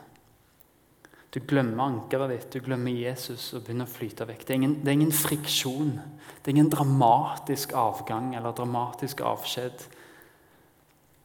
Du 1.33 1.39
glemmer 1.49 1.87
ankeret 1.87 2.35
ditt, 2.35 2.49
du 2.53 2.65
glemmer 2.67 2.93
Jesus 2.93 3.55
og 3.57 3.63
begynner 3.65 3.89
å 3.89 3.93
flyte 3.93 4.27
vekk. 4.29 4.43
Det 4.45 4.53
er, 4.53 4.59
ingen, 4.61 4.75
det 4.83 4.91
er 4.91 4.99
ingen 4.99 5.15
friksjon. 5.17 5.95
Det 5.97 6.51
er 6.51 6.57
ingen 6.59 6.73
dramatisk 6.73 7.73
avgang 7.79 8.35
eller 8.37 8.53
dramatisk 8.57 9.23
avskjed. 9.25 9.87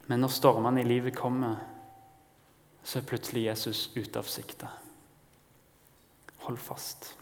Men 0.08 0.24
når 0.24 0.32
stormene 0.32 0.80
i 0.80 0.88
livet 0.88 1.18
kommer, 1.18 1.60
så 2.88 3.02
er 3.02 3.10
plutselig 3.10 3.50
Jesus 3.50 3.90
ute 3.98 4.22
av 4.22 4.32
sikte. 4.32 4.70
Hold 6.46 6.62
fast. 6.64 7.17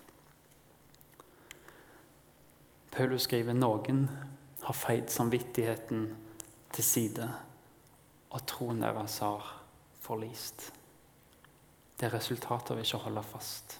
Paulus 2.95 3.25
skriver 3.27 3.57
noen 3.57 4.05
har 4.63 4.75
feid 4.77 5.09
samvittigheten 5.11 6.05
til 6.71 6.85
side, 6.87 7.25
og 8.31 8.45
troen 8.47 8.79
deres 8.79 9.17
har 9.19 9.49
forlist. 9.99 10.69
Det 11.99 12.07
er 12.07 12.15
resultatet 12.15 12.71
av 12.71 12.79
ikke 12.79 12.95
å 12.95 13.03
holde 13.09 13.23
fast. 13.27 13.75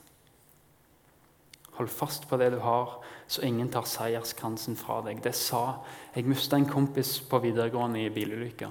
Hold 1.77 1.91
fast 1.91 2.27
på 2.27 2.39
det 2.39 2.51
du 2.57 2.59
har, 2.63 2.97
så 3.27 3.43
ingen 3.47 3.71
tar 3.71 3.87
seierskransen 3.87 4.75
fra 4.79 4.99
deg. 5.07 5.23
Det 5.23 5.35
sa 5.35 5.79
Jeg 6.15 6.27
mista 6.27 6.59
en 6.59 6.67
kompis 6.67 7.21
på 7.23 7.39
videregående 7.43 8.03
i 8.03 8.11
bilulykke. 8.11 8.69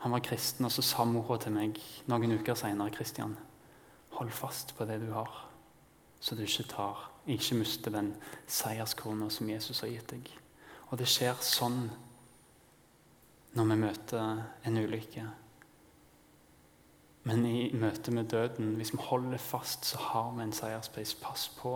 Han 0.00 0.16
var 0.16 0.24
kristen, 0.24 0.64
og 0.64 0.72
så 0.72 0.84
sa 0.84 1.04
mora 1.04 1.36
til 1.36 1.52
meg 1.52 1.76
noen 2.08 2.38
uker 2.40 2.56
seinere 2.56 2.96
Kristian, 2.96 3.36
hold 4.16 4.32
fast 4.32 4.72
på 4.76 4.88
det 4.88 5.02
du 5.04 5.10
har, 5.12 5.48
så 6.20 6.32
du 6.36 6.46
ikke 6.48 6.68
tar, 6.72 7.09
ikke 7.28 7.58
mister 7.58 7.92
den 7.94 8.14
seierskrona 8.48 9.28
som 9.32 9.50
Jesus 9.50 9.82
har 9.84 9.92
gitt 9.92 10.14
deg. 10.14 10.30
Og 10.90 10.98
det 10.98 11.08
skjer 11.10 11.36
sånn 11.44 11.84
når 13.54 13.70
vi 13.70 13.78
møter 13.82 14.42
en 14.66 14.78
ulykke. 14.78 15.24
Men 17.28 17.42
i 17.46 17.70
møte 17.76 18.14
med 18.14 18.30
døden, 18.32 18.76
hvis 18.78 18.94
vi 18.94 19.02
holder 19.10 19.42
fast, 19.42 19.84
så 19.90 19.98
har 20.00 20.30
vi 20.36 20.46
en 20.46 20.54
seierspris. 20.56 21.16
Pass 21.20 21.50
på 21.58 21.74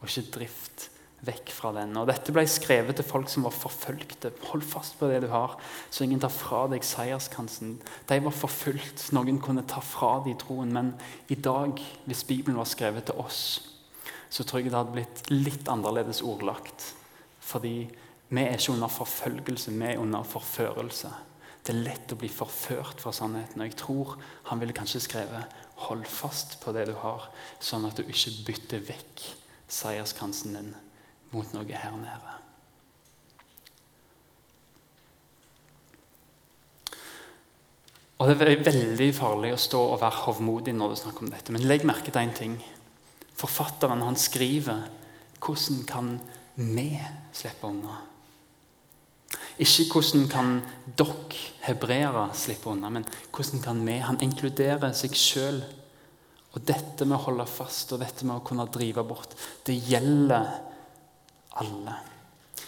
og 0.00 0.08
ikke 0.08 0.32
drift 0.34 0.88
vekk 1.26 1.52
fra 1.52 1.72
den. 1.76 1.92
Og 2.00 2.08
Dette 2.08 2.32
ble 2.34 2.46
skrevet 2.48 2.96
til 2.98 3.06
folk 3.06 3.28
som 3.30 3.44
var 3.46 3.54
forfølgte. 3.54 4.32
Hold 4.50 4.64
fast 4.66 4.96
på 4.98 5.10
det 5.10 5.20
du 5.24 5.28
har, 5.32 5.58
så 5.92 6.04
ingen 6.04 6.22
tar 6.22 6.32
fra 6.32 6.64
deg 6.72 6.84
seierskransen. 6.86 7.76
De 8.08 8.20
var 8.24 8.34
forfulgt. 8.34 9.10
Noen 9.16 9.40
kunne 9.44 9.66
ta 9.68 9.82
fra 9.84 10.18
dem 10.24 10.38
troen. 10.40 10.72
Men 10.74 10.94
i 11.28 11.36
dag, 11.36 11.80
hvis 12.08 12.24
Bibelen 12.24 12.58
var 12.58 12.68
skrevet 12.68 13.10
til 13.10 13.20
oss, 13.20 13.42
så 14.30 14.46
tror 14.46 14.62
jeg 14.62 14.70
det 14.70 14.78
hadde 14.78 14.94
blitt 14.94 15.24
litt 15.32 15.68
annerledes 15.70 16.22
ordlagt. 16.22 16.92
Fordi 17.42 17.74
vi 18.30 18.44
er 18.44 18.54
ikke 18.54 18.76
under 18.76 18.92
forfølgelse, 18.94 19.74
vi 19.74 19.88
er 19.90 19.98
under 19.98 20.22
forførelse. 20.22 21.10
Det 21.66 21.74
er 21.74 21.82
lett 21.82 22.12
å 22.14 22.18
bli 22.18 22.30
forført 22.32 23.02
fra 23.02 23.12
sannheten. 23.12 23.60
Og 23.60 23.68
jeg 23.68 23.78
tror 23.80 24.14
han 24.48 24.62
ville 24.62 24.76
kanskje 24.76 25.02
skrevet 25.02 25.58
'hold 25.76 26.06
fast 26.06 26.60
på 26.60 26.72
det 26.72 26.86
du 26.86 26.94
har', 26.94 27.28
sånn 27.60 27.86
at 27.86 27.96
du 27.96 28.02
ikke 28.02 28.44
bytter 28.46 28.80
vekk 28.80 29.22
seierskransen 29.68 30.54
din 30.54 30.74
mot 31.32 31.52
noe 31.52 31.64
her 31.64 31.96
nede. 31.96 32.40
Og 38.20 38.28
Det 38.28 38.48
er 38.48 38.64
veldig 38.64 39.14
farlig 39.14 39.54
å 39.54 39.56
stå 39.56 39.78
og 39.94 40.00
være 40.00 40.24
hovmodig 40.26 40.74
når 40.74 40.88
du 40.88 40.96
snakker 40.96 41.22
om 41.24 41.30
dette. 41.30 41.52
Men 41.52 41.62
legg 41.62 41.84
merke 41.84 42.10
til 42.10 42.20
én 42.20 42.34
ting. 42.36 42.79
Forfatteren 43.40 44.04
han 44.04 44.18
skriver 44.20 44.86
hvordan 45.40 45.82
kan 45.88 46.14
vi 46.60 46.90
slippe 47.32 47.66
unna? 47.66 47.96
Ikke 49.60 49.86
hvordan 49.92 50.26
kan 50.32 50.54
dere 50.96 51.40
hebreere 51.64 52.28
slippe 52.36 52.70
unna, 52.72 52.90
men 52.92 53.06
hvordan 53.32 53.62
kan 53.64 53.82
vi? 53.86 53.98
Han 54.04 54.20
inkluderer 54.24 54.92
seg 54.96 55.16
sjøl. 55.16 55.60
Og 56.50 56.64
dette 56.66 57.06
med 57.06 57.16
å 57.18 57.24
holde 57.28 57.46
fast 57.46 57.92
og 57.94 58.00
dette 58.02 58.26
med 58.26 58.40
å 58.40 58.44
kunne 58.44 58.66
drive 58.72 59.04
bort, 59.06 59.36
det 59.64 59.76
gjelder 59.86 60.48
alle. 61.62 61.98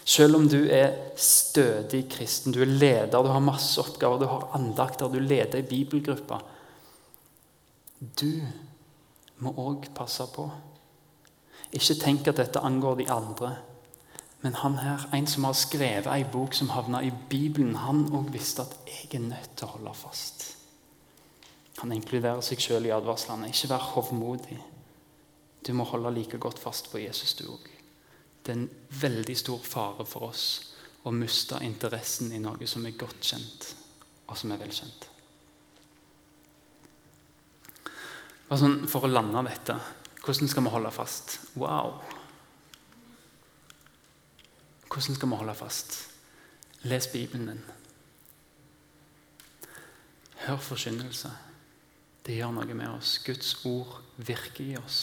Selv 0.04 0.38
om 0.38 0.46
du 0.50 0.60
er 0.70 1.14
stødig 1.18 2.04
kristen, 2.10 2.54
du 2.54 2.62
er 2.62 2.70
leder, 2.70 3.22
du 3.22 3.30
har 3.30 3.42
masse 3.42 3.78
oppgaver, 3.82 4.22
du 4.22 4.30
har 4.30 4.48
andakter, 4.58 5.10
du 5.10 5.20
leder 5.22 5.62
i 5.62 5.66
bibelgruppa 5.66 6.40
Du 8.18 8.42
må 9.42 9.52
òg 9.58 9.90
passe 9.96 10.26
på. 10.34 10.46
Ikke 11.72 11.96
tenk 12.00 12.28
at 12.30 12.40
dette 12.40 12.62
angår 12.62 13.00
de 13.00 13.10
andre. 13.10 13.52
Men 14.42 14.56
han 14.58 14.78
her, 14.82 15.06
en 15.14 15.26
som 15.30 15.46
har 15.46 15.54
skrevet 15.54 16.08
ei 16.10 16.24
bok 16.26 16.54
som 16.54 16.72
havna 16.74 17.02
i 17.06 17.12
Bibelen, 17.30 17.76
han 17.78 18.08
òg 18.10 18.32
visste 18.34 18.64
at 18.66 18.74
jeg 18.88 19.14
er 19.20 19.28
nødt 19.28 19.54
til 19.56 19.68
å 19.68 19.76
holde 19.76 19.94
fast. 19.94 20.48
Han 21.80 21.94
inkluderer 21.94 22.42
seg 22.44 22.60
sjøl 22.62 22.88
i 22.90 22.94
advarslene. 22.94 23.48
Ikke 23.50 23.70
vær 23.70 23.86
hovmodig. 23.94 24.58
Du 25.62 25.72
må 25.78 25.86
holde 25.86 26.10
like 26.14 26.38
godt 26.42 26.58
fast 26.58 26.90
på 26.90 27.00
Jesus, 27.02 27.36
du 27.38 27.46
òg. 27.54 27.70
Det 28.42 28.50
er 28.50 28.58
en 28.58 28.70
veldig 29.00 29.38
stor 29.38 29.62
fare 29.62 30.06
for 30.06 30.32
oss 30.32 30.46
å 31.06 31.14
miste 31.14 31.58
interessen 31.62 32.34
i 32.34 32.42
noe 32.42 32.66
som 32.66 32.86
er 32.86 32.98
godt 32.98 33.22
kjent, 33.22 33.68
og 34.26 34.38
som 34.38 34.50
er 34.54 34.60
velkjent. 34.62 35.11
Sånn, 38.52 38.82
for 38.90 39.06
å 39.06 39.10
lande 39.10 39.40
dette 39.48 39.78
hvordan 40.22 40.48
skal 40.48 40.62
vi 40.62 40.70
holde 40.70 40.90
fast? 40.94 41.38
Wow! 41.58 41.96
Hvordan 44.86 45.16
skal 45.16 45.30
vi 45.30 45.38
holde 45.40 45.54
fast? 45.58 45.96
Les 46.86 47.06
Bibelen 47.10 47.48
din. 47.48 47.64
Hør 50.44 50.60
forkynnelse. 50.62 51.30
Det 52.22 52.36
gjør 52.36 52.54
noe 52.54 52.76
med 52.76 52.90
oss. 52.92 53.16
Guds 53.26 53.56
ord 53.66 53.98
virker 54.22 54.64
i 54.64 54.76
oss. 54.78 55.00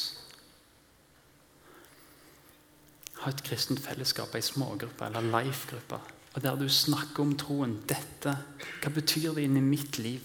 Ha 3.19 3.31
et 3.33 3.43
kristent 3.43 3.81
fellesskap, 3.83 4.31
ei 4.35 4.45
smågruppe 4.45 5.09
eller 5.09 5.25
life-gruppe, 5.27 5.99
og 6.31 6.43
der 6.43 6.55
du 6.55 6.69
snakker 6.71 7.25
om 7.25 7.33
troen. 7.35 7.81
Dette, 7.89 8.37
Hva 8.79 8.91
betyr 8.95 9.33
det 9.35 9.43
inni 9.43 9.59
mitt 9.59 9.99
liv? 9.99 10.23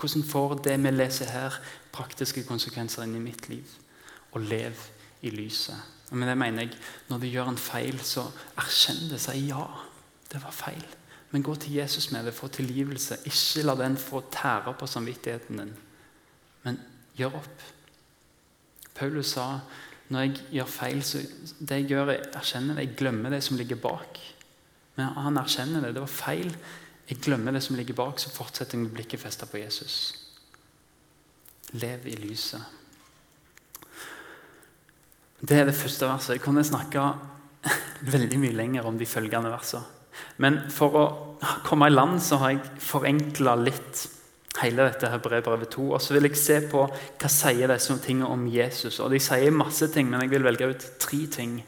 Hvordan 0.00 0.24
får 0.24 0.54
det 0.64 0.78
vi 0.80 0.92
leser 0.94 1.28
her, 1.32 1.60
praktiske 1.96 2.44
konsekvenser 2.46 3.06
inn 3.06 3.16
i 3.16 3.24
mitt 3.24 3.48
liv? 3.48 3.76
Og 4.36 4.44
lev 4.44 4.86
i 5.24 5.32
lyset. 5.32 5.76
Og 6.10 6.16
med 6.20 6.28
det 6.28 6.38
mener 6.38 6.62
jeg, 6.62 6.78
Når 7.08 7.18
du 7.18 7.26
gjør 7.26 7.48
en 7.48 7.58
feil, 7.58 7.98
så 8.00 8.26
erkjenn 8.58 9.08
det. 9.10 9.20
Si 9.20 9.48
ja, 9.48 9.64
det 10.32 10.42
var 10.42 10.54
feil. 10.54 10.84
Men 11.30 11.42
gå 11.42 11.54
til 11.54 11.72
Jesus 11.72 12.10
med 12.12 12.24
det, 12.24 12.34
få 12.34 12.48
tilgivelse. 12.48 13.18
Ikke 13.26 13.64
la 13.66 13.74
den 13.74 13.96
få 13.96 14.22
tære 14.32 14.74
på 14.78 14.86
samvittigheten 14.86 15.58
din. 15.58 15.74
Men 16.62 16.78
gjør 17.16 17.40
opp. 17.40 17.62
Paulus 18.94 19.34
sa 19.34 19.60
når 20.08 20.20
jeg 20.20 20.36
gjør 20.52 20.70
feil, 20.70 21.02
så 21.02 21.18
det 21.58 21.80
jeg 21.80 21.88
gjør, 21.90 22.12
jeg 22.14 22.28
erkjenner 22.38 22.74
det. 22.74 22.84
Jeg 22.86 22.96
glemmer 22.96 23.30
det 23.30 23.42
som 23.42 23.56
ligger 23.56 23.76
bak. 23.76 24.20
Men 24.96 25.06
han 25.18 25.36
erkjenner 25.36 25.82
det. 25.82 25.94
Det 25.94 26.04
var 26.04 26.12
feil. 26.12 26.56
Jeg 27.10 27.18
glemmer 27.22 27.52
det 27.52 27.62
som 27.62 27.76
ligger 27.76 27.94
bak, 27.94 28.18
så 28.18 28.30
fortsetter 28.30 28.78
jeg 28.78 28.84
med 28.84 28.94
blikket 28.94 29.20
festet 29.20 29.50
på 29.50 29.58
Jesus. 29.58 30.25
Lev 31.72 32.06
i 32.06 32.16
lyset. 32.20 32.62
Det 35.40 35.58
er 35.58 35.66
det 35.68 35.76
første 35.76 36.06
verset. 36.08 36.36
Jeg 36.36 36.44
kunne 36.44 36.64
snakka 36.64 37.10
veldig 38.14 38.38
mye 38.40 38.56
lenger 38.56 38.86
om 38.88 38.98
de 38.98 39.08
følgende 39.08 39.52
versene. 39.52 39.84
Men 40.40 40.62
for 40.72 40.96
å 40.96 41.06
komme 41.66 41.90
i 41.90 41.92
land 41.92 42.22
så 42.24 42.38
har 42.40 42.54
jeg 42.54 42.80
forenkla 42.80 43.56
litt 43.60 44.06
hele 44.62 44.86
dette 44.88 45.10
her 45.12 45.20
brevbrevet 45.20 45.74
2. 45.76 45.86
Og 45.92 46.00
så 46.02 46.16
vil 46.16 46.28
jeg 46.28 46.40
se 46.40 46.58
på 46.70 46.86
hva 46.88 47.30
sier 47.32 47.68
disse 47.72 47.96
tingene 48.04 48.30
om 48.32 48.46
Jesus. 48.48 49.00
Og 49.04 49.12
De 49.12 49.20
sier 49.20 49.52
masse 49.52 49.90
ting, 49.92 50.08
men 50.10 50.24
jeg 50.24 50.32
vil 50.32 50.46
velge 50.46 50.70
ut 50.72 50.90
tre 51.02 51.22
ting 51.32 51.58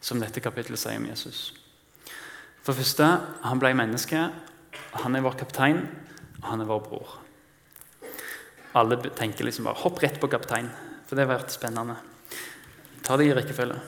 som 0.00 0.20
dette 0.22 0.40
kapittelet 0.40 0.80
sier 0.80 1.00
om 1.00 1.08
Jesus. 1.10 1.50
For 2.62 2.72
det 2.72 2.84
første, 2.84 3.08
han 3.44 3.60
ble 3.60 3.74
menneske. 3.76 4.28
Han 5.04 5.16
er 5.16 5.24
vår 5.24 5.38
kaptein, 5.40 5.82
og 6.40 6.52
han 6.52 6.62
er 6.62 6.68
vår 6.68 6.84
bror. 6.84 7.16
Alle 8.74 8.96
tenker 9.16 9.44
liksom 9.44 9.64
bare 9.64 9.74
'hopp 9.74 10.02
rett 10.02 10.20
på 10.20 10.28
kaptein', 10.28 10.70
for 11.06 11.16
det 11.16 11.26
har 11.26 11.38
vært 11.38 11.52
spennende. 11.52 11.96
Ta 13.02 13.16
det 13.16 13.26
i 13.26 13.34
rekkefølge. 13.34 13.80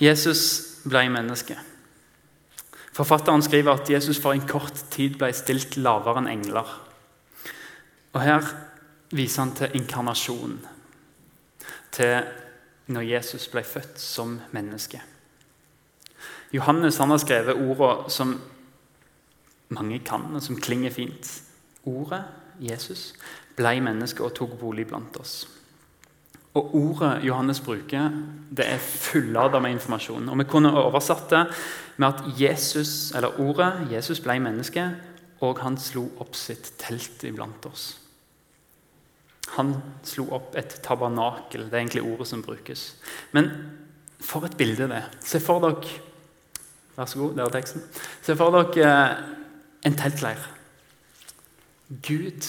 Jesus 0.00 0.76
ble 0.84 1.08
menneske. 1.08 1.56
Forfatteren 2.92 3.42
skriver 3.42 3.72
at 3.72 3.90
Jesus 3.90 4.18
for 4.18 4.32
en 4.32 4.48
kort 4.48 4.74
tid 4.90 5.18
ble 5.18 5.32
stilt 5.32 5.76
lavere 5.76 6.18
enn 6.18 6.28
engler. 6.28 6.68
Og 8.12 8.20
Her 8.20 8.44
viser 9.10 9.42
han 9.42 9.54
til 9.56 9.76
inkarnasjon, 9.78 10.58
til 11.92 12.22
når 12.90 13.06
Jesus 13.06 13.48
ble 13.48 13.62
født 13.62 14.00
som 14.02 14.40
menneske. 14.52 15.00
Johannes 16.52 16.98
han 16.98 17.10
har 17.10 17.20
skrevet 17.22 17.54
ordene 17.54 18.10
som 18.10 18.34
mange 19.70 20.00
kan, 20.02 20.26
og 20.34 20.42
som 20.42 20.58
klinger 20.58 20.90
fint. 20.90 21.28
Ordet, 21.86 22.24
Jesus, 22.60 23.12
ble 23.56 23.78
menneske 23.84 24.24
og 24.24 24.34
tok 24.36 24.58
bolig 24.60 24.86
blant 24.90 25.16
oss. 25.20 25.42
Og 26.58 26.74
ordet 26.74 27.24
Johannes 27.24 27.60
bruker, 27.62 28.10
det 28.50 28.66
er 28.66 28.82
fullada 28.82 29.60
med 29.62 29.76
informasjon. 29.76 30.28
Og 30.28 30.38
Vi 30.38 30.48
kunne 30.50 30.72
oversatt 30.74 31.30
det 31.30 31.44
med 31.96 32.08
at 32.08 32.40
Jesus, 32.40 33.12
eller 33.14 33.38
ordet 33.40 33.92
Jesus 33.92 34.20
ble 34.20 34.40
menneske, 34.42 34.88
og 35.40 35.62
han 35.62 35.78
slo 35.78 36.08
opp 36.20 36.34
sitt 36.36 36.72
telt 36.78 37.22
iblant 37.24 37.66
oss. 37.70 38.00
Han 39.56 39.74
slo 40.06 40.26
opp 40.36 40.56
et 40.58 40.80
tabernakel. 40.84 41.66
Det 41.66 41.74
er 41.74 41.84
egentlig 41.84 42.04
ordet 42.06 42.28
som 42.28 42.42
brukes. 42.42 42.94
Men 43.32 43.50
for 44.20 44.44
et 44.46 44.56
bilde 44.56 44.88
det 44.90 45.02
Se 45.24 45.40
for 45.40 45.62
dere 45.64 45.98
Vær 46.96 47.06
så 47.06 47.18
god, 47.18 47.36
der 47.36 47.44
er 47.46 47.52
teksten. 47.54 47.82
Se 48.22 48.34
for 48.36 48.52
dere 48.52 48.88
eh, 48.90 49.20
en 49.86 49.94
teltleir. 49.96 50.42
Gud 51.90 52.46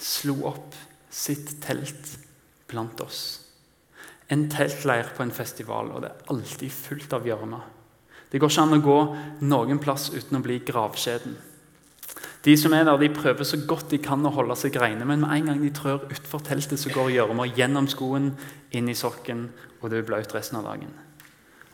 slo 0.00 0.34
opp 0.50 0.74
sitt 1.10 1.60
telt 1.62 2.16
blant 2.70 3.00
oss. 3.04 3.40
En 4.30 4.48
teltleir 4.50 5.12
på 5.14 5.22
en 5.22 5.34
festival, 5.34 5.90
og 5.90 6.02
det 6.02 6.10
er 6.10 6.32
alltid 6.34 6.74
fullt 6.74 7.14
av 7.14 7.26
gjørme. 7.26 7.60
Det 8.30 8.38
går 8.38 8.52
ikke 8.52 8.64
an 8.66 8.76
å 8.76 8.82
gå 8.82 8.98
noen 9.50 9.80
plass 9.82 10.08
uten 10.14 10.38
å 10.38 10.42
bli 10.44 10.60
gravskjeden. 10.66 11.34
De 12.46 12.54
som 12.56 12.72
er 12.72 12.86
der, 12.86 12.96
de 12.98 13.10
prøver 13.12 13.44
så 13.44 13.58
godt 13.68 13.90
de 13.92 13.98
kan 14.02 14.24
å 14.24 14.32
holde 14.32 14.56
seg 14.56 14.78
reine, 14.80 15.04
men 15.04 15.20
med 15.20 15.34
en 15.34 15.50
gang 15.50 15.60
de 15.60 15.72
trør 15.76 16.06
utfor 16.08 16.42
teltet, 16.46 16.80
så 16.80 16.92
går 16.94 17.12
gjørma 17.12 17.50
gjennom 17.52 17.90
skoen, 17.90 18.32
inn 18.72 18.88
i 18.88 18.96
sokken, 18.96 19.48
og 19.80 19.90
du 19.90 19.98
er 19.98 20.06
blaut 20.08 20.34
resten 20.34 20.60
av 20.60 20.66
dagen. 20.70 20.94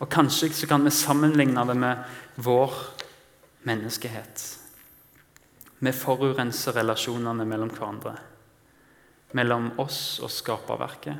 Og 0.00 0.10
Kanskje 0.12 0.50
så 0.56 0.68
kan 0.68 0.84
vi 0.84 0.92
sammenligne 0.92 1.64
det 1.68 1.76
med 1.78 2.02
vår 2.44 2.74
menneskehet. 3.68 4.65
Vi 5.78 5.92
forurenser 5.92 6.78
relasjonene 6.78 7.44
mellom 7.48 7.72
hverandre. 7.74 8.14
Mellom 9.36 9.72
oss 9.82 10.18
og 10.24 10.32
skaperverket. 10.32 11.18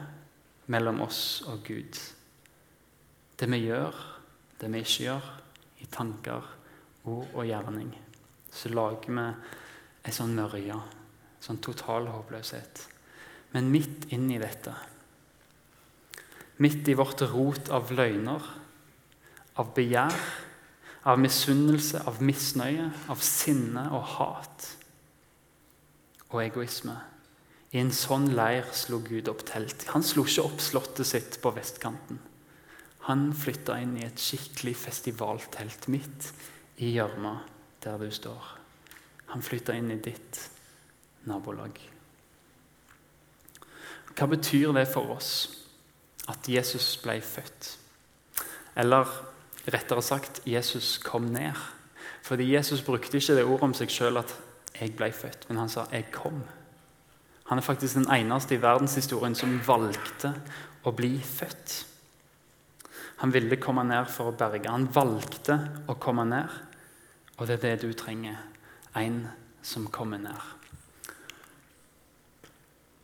Mellom 0.73 1.03
oss 1.05 1.21
og 1.51 1.61
Gud. 1.67 2.01
Det 3.37 3.51
vi 3.53 3.63
gjør, 3.67 4.01
det 4.61 4.73
vi 4.73 4.81
ikke 4.83 5.05
gjør, 5.11 5.31
i 5.85 5.87
tanker, 5.93 6.53
ord 7.07 7.37
og 7.37 7.47
gjerning 7.47 7.93
så 8.57 8.73
lager 8.73 9.13
vi 9.13 9.25
ei 10.07 10.15
sånn 10.15 10.35
mørje, 10.37 10.77
sånn 11.43 11.61
total 11.65 12.09
håpløshet. 12.09 12.85
Men 13.53 13.71
midt 13.73 14.09
inni 14.15 14.39
dette, 14.41 14.73
midt 16.63 16.89
i 16.89 16.97
vårt 16.97 17.25
rot 17.33 17.71
av 17.75 17.93
løgner, 17.95 18.49
av 19.61 19.73
begjær, 19.77 20.17
av 21.07 21.21
misunnelse, 21.23 22.03
av 22.09 22.19
misnøye, 22.25 22.89
av 23.13 23.23
sinne 23.23 23.87
og 23.95 24.03
hat 24.17 24.73
og 26.33 26.41
egoisme 26.43 26.97
I 27.71 27.79
en 27.83 27.93
sånn 27.95 28.31
leir 28.35 28.67
slo 28.75 28.99
Gud 29.05 29.29
opp 29.29 29.43
telt. 29.47 29.85
Han 29.93 30.05
slo 30.07 30.25
ikke 30.25 30.45
opp 30.47 30.63
slottet 30.63 31.09
sitt 31.09 31.39
på 31.43 31.51
vestkanten. 31.55 32.19
Han 33.07 33.29
flytta 33.37 33.77
inn 33.83 33.97
i 33.99 34.07
et 34.07 34.23
skikkelig 34.23 34.75
festivaltelt 34.81 35.89
midt 35.93 36.31
i 36.83 36.95
gjørma 36.95 37.35
der 37.85 38.01
du 38.01 38.09
står. 38.11 38.49
Han 39.35 39.45
flytta 39.45 39.77
inn 39.77 39.93
i 39.93 39.99
ditt 40.03 40.41
nabolag. 41.29 41.79
Hva 44.17 44.31
betyr 44.31 44.73
det 44.79 44.87
for 44.89 45.13
oss 45.19 45.33
at 46.31 46.49
Jesus 46.49 46.95
ble 47.03 47.19
født? 47.23 47.75
Eller 48.79 49.11
rettere 49.73 50.03
sagt 50.03 50.41
Jesus 50.47 50.99
kom 51.03 51.31
ned. 51.35 51.57
Fordi 52.23 52.53
Jesus 52.55 52.83
brukte 52.83 53.19
ikke 53.19 53.35
det 53.35 53.45
ordet 53.45 53.63
om 53.63 53.75
seg 53.75 53.91
sjøl 53.91 54.19
at 54.19 54.35
'jeg 54.81 54.97
ble 54.97 55.13
født', 55.13 55.49
men 55.49 55.59
han 55.59 55.69
sa 55.69 55.87
'jeg 55.93 56.11
kom'. 56.13 56.43
Han 57.47 57.59
er 57.59 57.63
faktisk 57.63 57.95
den 57.95 58.11
eneste 58.11 58.55
i 58.55 58.63
verdenshistorien 58.63 59.35
som 59.35 59.61
valgte 59.67 60.35
å 60.85 60.91
bli 60.91 61.19
født. 61.23 61.87
Han 63.17 63.33
ville 63.33 63.57
komme 63.57 63.85
ned 63.85 64.09
for 64.13 64.33
å 64.33 64.37
berge. 64.37 64.71
Han 64.71 64.89
valgte 64.93 65.85
å 65.89 65.95
komme 65.95 66.25
ned. 66.25 66.49
Og 67.39 67.47
det 67.47 67.65
er 67.65 67.77
det 67.77 67.83
du 67.83 67.93
trenger. 67.93 68.37
En 68.97 69.29
som 69.63 69.87
kommer 69.87 70.19
ned. 70.19 70.41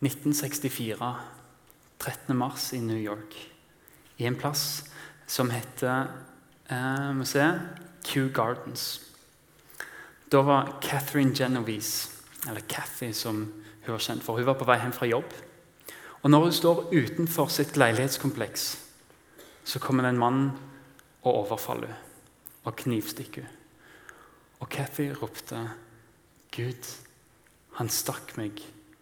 1964, 0.01 1.19
13. 1.99 2.35
mars 2.35 2.73
i 2.73 2.79
New 2.83 2.99
York, 2.99 3.35
i 4.17 4.25
en 4.25 4.35
plass 4.35 4.83
som 5.27 5.49
heter 5.49 6.09
eh, 6.69 7.09
må 7.15 7.25
se, 7.25 7.47
Kew 8.03 8.29
Gardens. 8.33 9.01
Da 10.31 10.41
var 10.41 10.79
Catherine 10.81 11.35
Genovese, 11.35 12.09
eller 12.47 12.61
Cathy 12.69 13.11
som 13.13 13.45
hun 13.85 13.91
var 13.91 13.99
kjent 13.99 14.23
for, 14.23 14.37
hun 14.37 14.47
var 14.47 14.57
på 14.59 14.67
vei 14.67 14.79
hjem 14.81 14.95
fra 14.95 15.09
jobb. 15.09 15.33
Og 16.23 16.29
Når 16.29 16.43
hun 16.43 16.51
står 16.51 16.85
utenfor 16.93 17.47
sitt 17.51 17.77
leilighetskompleks, 17.77 18.79
så 19.63 19.79
kommer 19.79 20.03
det 20.03 20.13
en 20.13 20.19
mann 20.19 20.51
og 21.23 21.33
overfaller 21.33 21.87
henne 21.91 22.09
og 22.63 22.75
knivstikker 22.79 23.43
henne. 23.43 23.59
Og 24.63 24.69
Cathy 24.69 25.09
ropte, 25.11 25.69
'Gud, 26.51 26.87
han 27.75 27.89
stakk 27.89 28.37
meg. 28.37 28.61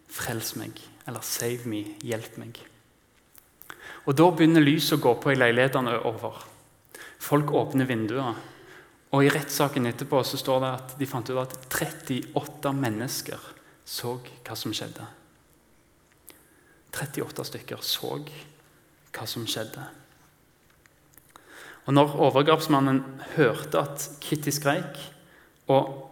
Frels 0.10 0.56
meg.' 0.56 0.82
Eller 1.08 1.21
'Save 1.21 1.65
me. 1.65 1.95
Hjelp 2.02 2.38
meg.' 2.38 2.65
Og 4.06 4.17
Da 4.17 4.30
begynner 4.32 4.62
lyset 4.62 4.97
å 4.97 5.02
gå 5.02 5.13
på 5.21 5.32
i 5.32 5.36
leilighetene 5.36 6.00
over. 6.00 6.51
Folk 7.22 7.54
åpner 7.54 7.86
vinduer. 7.90 8.38
Og 9.12 9.26
I 9.26 9.32
rettssaken 9.32 9.90
etterpå 9.90 10.22
så 10.26 10.40
står 10.40 10.62
det 10.64 10.76
at 10.78 10.94
de 11.00 11.08
fant 11.10 11.30
ut 11.30 11.42
at 11.42 11.58
38 11.70 12.72
mennesker 12.74 13.50
så 13.86 14.16
hva 14.24 14.56
som 14.58 14.74
skjedde. 14.76 15.06
38 16.92 17.48
stykker 17.48 17.84
så 17.86 18.18
hva 19.12 19.28
som 19.28 19.46
skjedde. 19.48 19.84
Og 21.90 21.96
når 21.96 22.18
overgrepsmannen 22.28 23.02
hørte 23.36 23.82
at 23.82 24.06
Kitty 24.24 24.54
skreik, 24.54 25.00
og 25.72 26.08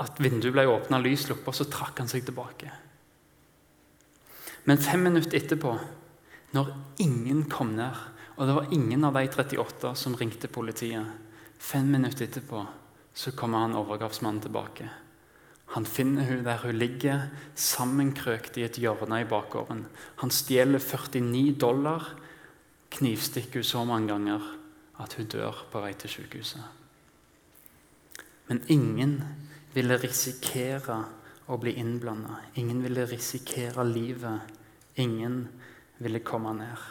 at 0.00 0.20
vinduet 0.22 0.54
ble 0.54 0.64
åpna, 0.70 1.00
lys 1.02 1.26
lukka, 1.28 1.52
så 1.54 1.68
trakk 1.68 2.00
han 2.00 2.10
seg 2.10 2.24
tilbake. 2.26 2.70
Men 4.68 4.80
fem 4.80 5.04
minutter 5.04 5.36
etterpå, 5.36 5.74
når 6.56 6.72
ingen 7.02 7.44
kom 7.50 7.74
ned, 7.76 7.98
og 8.36 8.46
det 8.48 8.56
var 8.56 8.72
ingen 8.74 9.04
av 9.04 9.16
de 9.16 9.26
38 9.28 9.94
som 9.98 10.16
ringte 10.16 10.48
politiet 10.48 11.06
Fem 11.62 11.86
minutter 11.92 12.26
etterpå 12.26 12.64
så 13.14 13.30
kommer 13.38 13.62
han 13.62 13.76
overgrepsmannen 13.78 14.40
tilbake. 14.42 14.88
Han 15.76 15.86
finner 15.86 16.26
hun 16.26 16.42
der 16.44 16.58
hun 16.64 16.74
ligger, 16.74 17.28
sammenkrøkt 17.54 18.58
i 18.58 18.64
et 18.66 18.80
hjørne 18.82 19.20
i 19.22 19.28
bakgården. 19.28 19.84
Han 20.20 20.32
stjeler 20.34 20.82
49 20.82 21.54
dollar, 21.60 22.08
knivstikker 22.90 23.62
hun 23.62 23.68
så 23.68 23.84
mange 23.86 24.10
ganger 24.10 24.48
at 25.00 25.14
hun 25.16 25.30
dør 25.30 25.62
på 25.70 25.80
vei 25.84 25.92
til 25.94 26.12
sykehuset. 26.12 26.66
Men 28.50 28.60
ingen 28.68 29.14
ville 29.72 29.96
risikere 30.02 30.98
å 31.48 31.56
bli 31.62 31.76
innblanda. 31.80 32.40
Ingen 32.60 32.82
ville 32.84 33.06
risikere 33.08 33.86
livet. 33.86 34.50
Ingen 35.00 35.46
ville 36.02 36.20
komme 36.26 36.52
ned. 36.58 36.90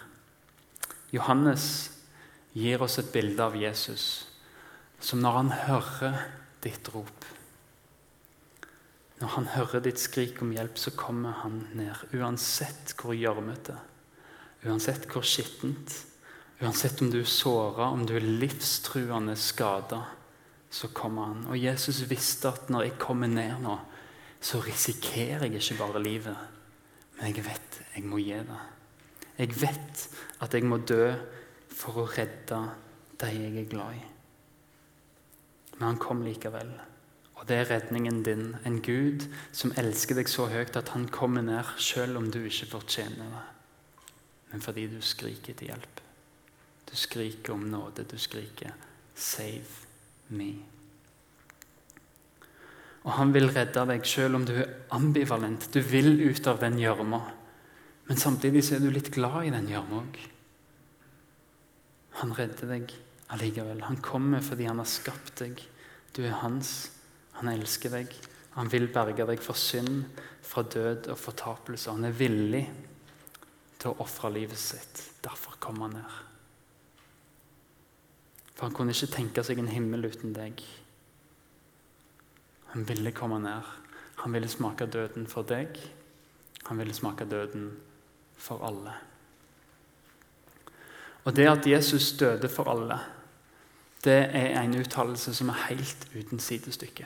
Johannes 1.12 1.65
gir 2.56 2.84
oss 2.84 2.97
et 3.00 3.12
bilde 3.13 3.43
av 3.43 3.58
Jesus 3.60 4.28
som 5.02 5.21
når 5.24 5.38
han 5.38 5.52
hører 5.65 6.17
ditt 6.62 6.91
rop 6.93 7.28
Når 9.21 9.34
han 9.36 9.50
hører 9.54 9.84
ditt 9.86 10.00
skrik 10.02 10.41
om 10.41 10.54
hjelp, 10.54 10.78
så 10.82 10.91
kommer 10.97 11.43
han 11.43 11.60
ned. 11.78 11.93
Uansett 12.17 12.95
hvor 12.97 13.13
gjørmete, 13.13 13.76
uansett 14.65 15.06
hvor 15.12 15.21
skittent, 15.21 15.93
uansett 16.62 17.04
om 17.06 17.12
du 17.13 17.19
er 17.19 17.30
såra, 17.30 17.91
om 17.93 18.02
du 18.10 18.15
er 18.17 18.26
livstruende 18.26 19.36
skada 19.38 20.02
så 20.71 20.88
kommer 20.88 21.21
han. 21.34 21.45
Og 21.52 21.60
Jesus 21.60 22.02
visste 22.10 22.50
at 22.50 22.69
når 22.71 22.88
jeg 22.88 23.00
kommer 23.02 23.30
ned 23.30 23.60
nå, 23.62 23.76
så 24.41 24.62
risikerer 24.63 25.45
jeg 25.45 25.60
ikke 25.60 25.82
bare 25.84 26.02
livet, 26.02 26.38
men 27.17 27.28
jeg 27.30 27.43
vet 27.45 27.82
jeg 27.91 28.06
må 28.08 28.21
gi 28.24 28.39
det. 28.47 28.62
Jeg 29.41 29.56
vet 29.58 30.08
at 30.45 30.54
jeg 30.54 30.67
må 30.69 30.77
dø 30.86 31.10
for 31.73 32.04
å 32.04 32.10
redde 32.13 32.62
de 33.21 33.30
jeg 33.34 33.58
er 33.58 33.69
glad 33.69 33.97
i. 33.97 34.04
Men 35.77 35.88
han 35.88 36.01
kom 36.01 36.21
likevel. 36.21 36.69
Og 37.39 37.47
det 37.49 37.58
er 37.58 37.71
redningen 37.71 38.21
din. 38.25 38.43
En 38.69 38.77
Gud 38.86 39.25
som 39.49 39.73
elsker 39.82 40.19
deg 40.19 40.30
så 40.30 40.45
høyt 40.51 40.77
at 40.77 40.93
han 40.93 41.08
kommer 41.10 41.41
ned 41.41 41.73
selv 41.82 42.19
om 42.19 42.30
du 42.30 42.43
ikke 42.43 42.69
fortjener 42.75 43.34
det. 43.34 43.47
Men 44.51 44.62
fordi 44.62 44.86
du 44.91 44.99
skriker 45.01 45.58
til 45.58 45.71
hjelp. 45.71 46.04
Du 46.86 46.93
skriker 46.99 47.56
om 47.56 47.65
nåde. 47.71 48.06
Du 48.06 48.17
skriker 48.21 48.75
'save' 49.15 49.88
me. 50.30 50.54
Og 53.04 53.12
han 53.12 53.34
vil 53.34 53.49
redde 53.49 53.88
deg 53.89 54.06
selv 54.06 54.36
om 54.36 54.45
du 54.45 54.54
er 54.54 54.69
ambivalent. 54.91 55.73
Du 55.73 55.80
vil 55.82 56.30
ut 56.30 56.47
av 56.47 56.60
den 56.62 56.77
gjørma. 56.77 57.21
Men 58.12 58.19
samtidig 58.19 58.65
så 58.67 58.76
er 58.76 58.82
du 58.84 58.89
litt 58.91 59.08
glad 59.15 59.45
i 59.47 59.52
den 59.54 59.69
gjørma 59.71 60.02
òg. 60.02 60.17
Han 62.19 62.34
redder 62.36 62.67
deg 62.67 62.89
allikevel. 63.32 63.86
Han 63.88 64.02
kommer 64.04 64.41
fordi 64.43 64.65
han 64.67 64.82
har 64.82 64.89
skapt 64.91 65.38
deg. 65.39 65.62
Du 66.12 66.19
er 66.26 66.34
hans. 66.41 66.89
Han 67.38 67.47
elsker 67.47 67.93
deg. 67.93 68.12
Han 68.58 68.67
vil 68.67 68.89
berge 68.91 69.24
deg 69.30 69.39
for 69.39 69.56
synd, 69.56 70.10
fra 70.43 70.60
død 70.67 71.08
og 71.13 71.21
fortapelse. 71.21 71.88
Han 71.88 72.04
er 72.10 72.17
villig 72.17 72.65
til 73.80 73.93
å 73.93 74.04
ofre 74.04 74.34
livet 74.36 74.60
sitt. 74.60 75.06
Derfor 75.24 75.56
kom 75.63 75.80
han 75.86 75.95
ned. 75.95 76.17
For 78.58 78.65
han 78.65 78.76
kunne 78.76 78.91
ikke 78.91 79.13
tenke 79.13 79.45
seg 79.47 79.62
en 79.63 79.71
himmel 79.71 80.10
uten 80.10 80.36
deg. 80.36 80.60
Han 82.74 82.84
ville 82.91 83.15
komme 83.15 83.39
ned. 83.39 83.71
Han 84.26 84.36
ville 84.36 84.52
smake 84.52 84.89
døden 84.91 85.32
for 85.32 85.47
deg. 85.47 85.80
Han 86.67 86.84
ville 86.84 86.97
smake 86.97 87.30
døden 87.32 87.71
for 88.41 88.63
alle. 88.65 88.93
Og 91.23 91.36
det 91.38 91.47
at 91.47 91.67
Jesus 91.69 92.12
døde 92.17 92.49
for 92.49 92.69
alle, 92.71 92.97
det 94.01 94.17
er 94.34 94.58
en 94.63 94.80
uttalelse 94.80 95.34
som 95.38 95.51
er 95.54 95.65
helt 95.69 96.08
uten 96.15 96.41
sidestykke. 96.41 97.06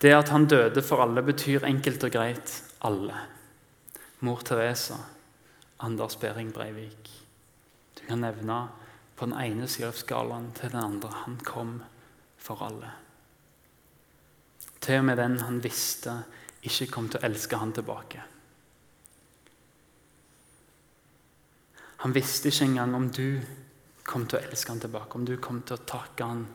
Det 0.00 0.12
at 0.14 0.30
han 0.32 0.46
døde 0.46 0.82
for 0.82 1.02
alle, 1.02 1.22
betyr 1.22 1.66
enkelt 1.66 2.04
og 2.06 2.14
greit 2.14 2.52
alle. 2.86 3.16
Mor 4.20 4.40
Teresa, 4.46 4.96
Anders 5.80 6.16
Behring 6.16 6.52
Breivik. 6.54 7.10
Du 7.98 8.06
kan 8.06 8.22
nevne 8.22 8.68
på 9.16 9.26
den 9.26 9.36
ene 9.36 9.68
sida 9.68 9.90
av 9.90 9.98
skalaen 9.98 10.52
til 10.56 10.72
den 10.72 10.80
andre. 10.80 11.10
Han 11.26 11.36
kom 11.44 11.80
for 12.38 12.62
alle. 12.64 12.94
Til 14.80 15.02
og 15.02 15.08
med 15.10 15.20
den 15.20 15.40
han 15.42 15.60
visste 15.64 16.22
ikke 16.64 16.88
kom 16.94 17.08
til 17.10 17.20
å 17.20 17.26
elske 17.28 17.58
han 17.60 17.74
tilbake. 17.76 18.22
Han 22.00 22.14
visste 22.16 22.48
ikke 22.48 22.64
engang 22.64 22.94
om 22.96 23.10
du 23.12 23.40
kom 24.08 24.24
til 24.26 24.40
å 24.40 24.42
elske 24.48 24.72
han 24.72 24.80
tilbake, 24.80 25.18
om 25.18 25.26
du 25.28 25.36
kom 25.42 25.60
til 25.62 25.76
å 25.76 25.84
takke 25.86 26.26
han 26.26 26.46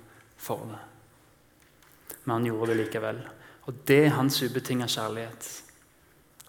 for 0.42 0.66
det. 0.72 0.82
Men 2.24 2.40
han 2.40 2.48
gjorde 2.50 2.74
det 2.74 2.80
likevel. 2.82 3.22
Og 3.70 3.82
det 3.86 4.00
er 4.08 4.18
hans 4.18 4.42
ubetinga 4.42 4.88
kjærlighet. 4.90 5.48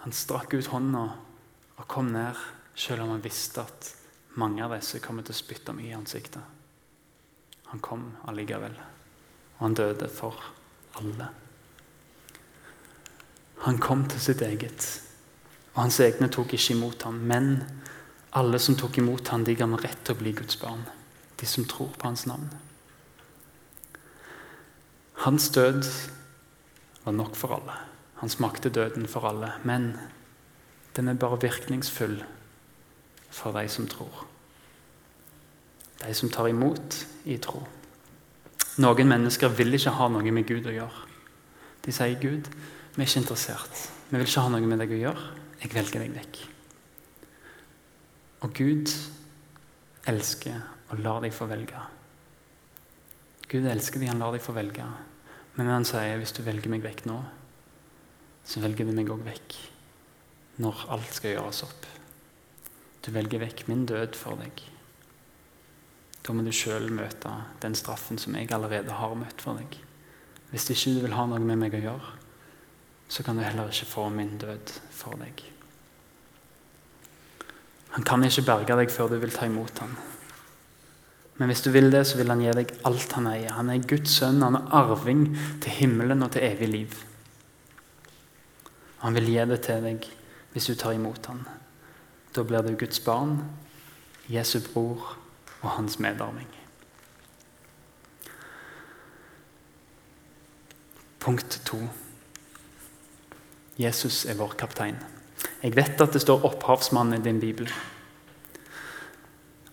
Han 0.04 0.16
strakk 0.16 0.56
ut 0.56 0.72
hånda 0.72 1.04
og 1.76 1.86
kom 1.90 2.08
ned, 2.12 2.36
selv 2.76 3.04
om 3.04 3.14
han 3.14 3.24
visste 3.24 3.64
at 3.64 3.92
mange 4.40 4.64
av 4.64 4.72
disse 4.76 5.00
kommer 5.04 5.24
til 5.24 5.36
å 5.36 5.38
spytte 5.38 5.72
ham 5.72 5.80
i 5.84 5.92
ansiktet. 5.96 6.42
Han 7.72 7.82
kom 7.84 8.10
allikevel, 8.28 8.76
og 9.56 9.62
han 9.64 9.76
døde 9.76 10.08
for 10.12 10.40
alle. 11.00 11.28
Han 13.64 13.80
kom 13.82 14.04
til 14.08 14.22
sitt 14.22 14.44
eget, 14.44 14.86
og 15.74 15.82
hans 15.86 15.98
egne 16.04 16.28
tok 16.32 16.54
ikke 16.54 16.76
imot 16.76 17.08
ham. 17.08 17.18
Men 17.26 17.56
alle 18.36 18.58
som 18.60 18.76
tok 18.76 18.98
imot 19.00 19.28
ham, 19.32 19.44
de 19.44 19.54
ga 19.56 19.64
ham 19.64 19.78
rett 19.80 20.02
til 20.04 20.16
å 20.16 20.20
bli 20.20 20.34
Guds 20.36 20.58
barn. 20.60 20.84
De 21.40 21.48
som 21.48 21.64
tror 21.68 21.94
på 21.96 22.08
hans 22.08 22.26
navn. 22.28 22.48
Hans 25.24 25.48
død 25.54 25.86
var 27.04 27.16
nok 27.16 27.36
for 27.36 27.56
alle. 27.56 27.76
Han 28.20 28.32
smakte 28.32 28.72
døden 28.72 29.08
for 29.08 29.24
alle. 29.28 29.54
Men 29.64 29.94
den 30.96 31.08
er 31.08 31.20
bare 31.20 31.40
virkningsfull 31.40 32.18
for 33.32 33.56
de 33.56 33.68
som 33.72 33.88
tror. 33.88 34.26
De 36.02 36.12
som 36.14 36.30
tar 36.32 36.48
imot 36.52 36.98
i 37.24 37.38
tro. 37.40 37.62
Noen 38.84 39.08
mennesker 39.08 39.52
vil 39.56 39.76
ikke 39.76 39.94
ha 39.96 40.10
noe 40.12 40.32
med 40.32 40.44
Gud 40.48 40.68
å 40.68 40.74
gjøre. 40.74 41.06
De 41.86 41.94
sier, 41.94 42.18
'Gud, 42.20 42.50
vi 42.96 43.02
er 43.02 43.08
ikke 43.08 43.22
interessert. 43.22 43.88
Vi 44.10 44.18
vil 44.18 44.26
ikke 44.26 44.44
ha 44.44 44.52
noe 44.52 44.68
med 44.68 44.82
deg 44.82 44.92
å 44.92 45.00
gjøre. 45.06 45.32
Jeg 45.62 45.72
velger 45.72 46.04
deg 46.04 46.12
vekk.' 46.18 46.55
Og 48.44 48.52
Gud 48.56 48.90
elsker 50.06 50.60
og 50.90 51.00
lar 51.02 51.22
deg 51.24 51.34
få 51.34 51.48
velge. 51.50 51.80
Gud 53.46 53.66
elsker 53.70 54.02
deg, 54.02 54.10
han 54.10 54.20
lar 54.20 54.34
deg 54.34 54.44
få 54.44 54.54
velge. 54.56 54.84
Men 55.56 55.66
han 55.72 55.84
sier, 55.84 56.18
'Hvis 56.18 56.34
du 56.36 56.42
velger 56.42 56.68
meg 56.68 56.82
vekk 56.82 57.06
nå, 57.06 57.24
så 58.44 58.60
velger 58.60 58.84
du 58.84 58.92
meg 58.92 59.08
òg 59.08 59.24
vekk 59.24 59.56
når 60.58 60.86
alt 60.90 61.14
skal 61.14 61.36
gjøres 61.36 61.62
opp.' 61.62 61.86
Du 63.02 63.12
velger 63.12 63.38
vekk 63.38 63.68
min 63.68 63.86
død 63.86 64.14
for 64.14 64.36
deg. 64.36 64.62
Da 66.26 66.32
må 66.32 66.42
du 66.42 66.50
sjøl 66.50 66.90
møte 66.90 67.30
den 67.62 67.74
straffen 67.74 68.18
som 68.18 68.34
jeg 68.34 68.50
allerede 68.50 68.90
har 68.90 69.14
møtt 69.14 69.40
for 69.40 69.54
deg. 69.54 69.78
Hvis 70.50 70.70
ikke 70.70 70.94
du 70.94 71.00
vil 71.06 71.14
ha 71.14 71.26
noe 71.26 71.38
med 71.38 71.58
meg 71.58 71.74
å 71.74 71.82
gjøre, 71.84 72.12
så 73.08 73.22
kan 73.22 73.36
du 73.36 73.42
heller 73.42 73.70
ikke 73.70 73.86
få 73.86 74.08
min 74.10 74.38
død 74.38 74.74
for 74.90 75.14
deg. 75.22 75.55
Han 77.94 78.04
kan 78.04 78.24
ikke 78.24 78.44
berge 78.46 78.76
deg 78.76 78.92
før 78.92 79.12
du 79.12 79.18
vil 79.22 79.32
ta 79.32 79.46
imot 79.46 79.78
ham. 79.80 79.94
Men 81.36 81.50
hvis 81.50 81.62
du 81.64 81.70
vil 81.70 81.90
det, 81.92 82.06
så 82.08 82.16
vil 82.16 82.32
han 82.32 82.40
gi 82.40 82.52
deg 82.56 82.72
alt 82.88 83.12
han 83.12 83.28
eier. 83.28 83.52
Han 83.58 83.70
er 83.70 83.84
Guds 83.88 84.16
sønn, 84.18 84.40
han 84.44 84.56
er 84.56 84.72
arving 84.76 85.26
til 85.64 85.78
himmelen 85.80 86.24
og 86.24 86.32
til 86.32 86.46
evig 86.48 86.68
liv. 86.72 86.96
Han 89.04 89.16
vil 89.16 89.28
gi 89.28 89.44
det 89.52 89.60
til 89.66 89.84
deg 89.84 90.08
hvis 90.54 90.70
du 90.70 90.74
tar 90.74 90.96
imot 90.96 91.28
ham. 91.28 91.44
Da 92.32 92.44
blir 92.44 92.64
du 92.64 92.72
Guds 92.76 93.00
barn, 93.04 93.42
Jesu 94.32 94.58
bror 94.72 95.16
og 95.60 95.70
hans 95.76 95.98
medarving. 96.00 96.48
Punkt 101.20 101.60
to. 101.66 101.78
Jesus 103.78 104.24
er 104.24 104.38
vår 104.38 104.56
kaptein. 104.56 104.96
Jeg 105.66 105.74
vet 105.74 106.00
at 106.00 106.12
det 106.14 106.22
står 106.22 106.44
'opphavsmann' 106.46 107.14
i 107.16 107.22
din 107.22 107.40
bibel. 107.40 107.72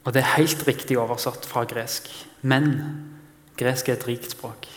Og 0.03 0.13
det 0.13 0.23
er 0.23 0.35
helt 0.37 0.67
riktig 0.67 0.97
oversatt 0.97 1.45
fra 1.45 1.63
gresk. 1.63 2.09
Men 2.41 2.81
gresk 3.57 3.89
er 3.89 3.93
et 3.93 4.07
rikt 4.07 4.31
språk. 4.31 4.67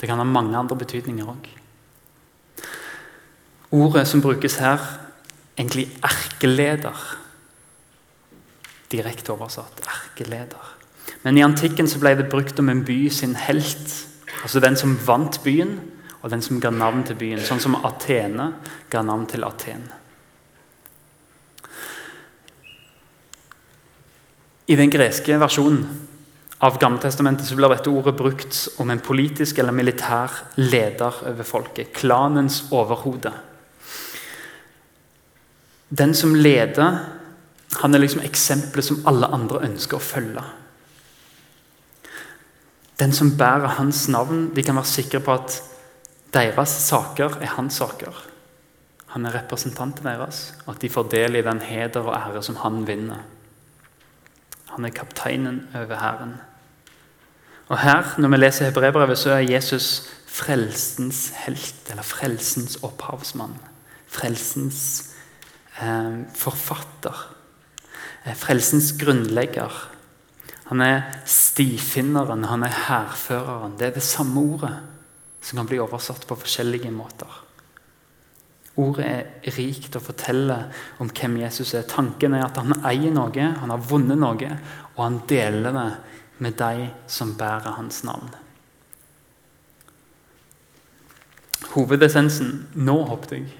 Det 0.00 0.08
kan 0.08 0.18
ha 0.18 0.24
mange 0.24 0.56
andre 0.56 0.76
betydninger 0.76 1.26
òg. 1.26 1.48
Ordet 3.72 4.08
som 4.08 4.22
brukes 4.22 4.56
her, 4.56 4.78
egentlig 5.58 5.98
erkeleder. 6.02 7.18
Direkte 8.92 9.32
oversatt 9.32 9.80
erkeleder. 9.86 10.76
Men 11.22 11.38
i 11.38 11.42
antikken 11.42 11.88
så 11.88 11.98
ble 11.98 12.14
det 12.14 12.30
brukt 12.30 12.58
om 12.58 12.68
en 12.68 12.84
by 12.84 13.08
sin 13.08 13.34
helt. 13.34 14.06
Altså 14.42 14.60
den 14.60 14.76
som 14.76 14.98
vant 15.06 15.40
byen, 15.44 15.80
og 16.22 16.30
den 16.30 16.42
som 16.42 16.60
ga 16.60 16.70
navn 16.70 17.04
til 17.04 17.16
byen. 17.16 17.40
Sånn 17.40 17.60
som 17.60 17.74
Atene 17.84 18.52
ga 18.90 19.02
navn 19.02 19.26
til 19.26 19.44
Aten. 19.44 20.01
I 24.66 24.76
den 24.78 24.90
greske 24.90 25.38
versjonen 25.42 25.86
av 26.62 26.76
Gammeltestamentet 26.78 27.48
så 27.48 27.56
blir 27.58 27.72
dette 27.72 27.90
ordet 27.90 28.14
brukt 28.14 28.58
om 28.82 28.90
en 28.92 29.02
politisk 29.02 29.58
eller 29.58 29.74
militær 29.74 30.30
leder 30.60 31.16
over 31.26 31.46
folket. 31.46 31.90
Klanens 31.96 32.60
overhode. 32.70 33.32
Den 35.90 36.14
som 36.14 36.36
leder, 36.38 37.00
han 37.82 37.94
er 37.94 38.04
liksom 38.04 38.22
eksempelet 38.22 38.86
som 38.86 39.02
alle 39.10 39.28
andre 39.34 39.64
ønsker 39.66 39.98
å 39.98 40.04
følge. 40.06 40.44
Den 43.02 43.12
som 43.16 43.34
bærer 43.34 43.80
hans 43.80 44.06
navn, 44.12 44.52
de 44.54 44.62
kan 44.62 44.78
være 44.78 44.92
sikre 44.92 45.20
på 45.24 45.34
at 45.34 45.58
deres 46.32 46.78
saker 46.86 47.40
er 47.42 47.56
hans 47.56 47.82
saker. 47.82 48.14
Han 49.12 49.26
er 49.26 49.34
representanten 49.42 50.06
deres, 50.06 50.52
og 50.64 50.76
at 50.76 50.84
de 50.84 50.88
får 50.92 51.10
del 51.12 51.36
i 51.36 51.44
den 51.44 51.60
heder 51.66 52.06
og 52.06 52.14
ære 52.14 52.46
som 52.46 52.62
han 52.62 52.84
vinner. 52.86 53.26
Han 54.72 54.84
er 54.84 54.94
kapteinen 54.94 55.68
over 55.74 55.98
hæren. 56.00 56.34
Og 57.68 57.78
her, 57.78 58.14
Når 58.18 58.28
vi 58.28 58.36
leser 58.36 58.64
hebreerbrevet, 58.64 59.18
så 59.18 59.30
er 59.30 59.48
Jesus 59.48 60.08
frelsens 60.26 61.32
helt, 61.46 61.90
eller 61.90 62.02
frelsens 62.02 62.78
opphavsmann. 62.82 63.54
Frelsens 64.08 65.12
eh, 65.80 66.24
forfatter. 66.34 67.34
Eh, 68.26 68.36
frelsens 68.36 68.92
grunnlegger. 69.00 69.88
Han 70.64 70.80
er 70.80 71.02
stifinneren, 71.24 72.44
han 72.44 72.62
er 72.62 72.76
hærføreren. 72.88 73.78
Det 73.78 73.86
er 73.86 73.96
det 73.98 74.02
samme 74.02 74.40
ordet 74.40 74.76
som 75.42 75.58
kan 75.58 75.66
bli 75.68 75.80
oversatt 75.82 76.26
på 76.26 76.38
forskjellige 76.38 76.90
måter. 76.94 77.28
Ordet 78.80 79.04
er 79.04 79.56
rikt 79.58 79.98
og 79.98 80.04
forteller 80.06 80.70
om 81.02 81.10
hvem 81.12 81.36
Jesus 81.42 81.74
er. 81.76 81.84
Tanken 81.88 82.32
er 82.38 82.46
at 82.46 82.56
han 82.56 82.72
eier 82.88 83.12
noe, 83.12 83.48
han 83.60 83.72
har 83.74 83.84
vunnet 83.90 84.20
noe, 84.20 84.54
og 84.94 85.02
han 85.02 85.20
deler 85.28 85.76
det 85.76 85.88
med 86.42 86.56
de 86.58 86.88
som 87.10 87.34
bærer 87.38 87.76
hans 87.76 88.00
navn. 88.08 88.32
Hovedessensen 91.72 92.66
Nå 92.74 92.96
hoppet 93.08 93.36
jeg. 93.38 93.52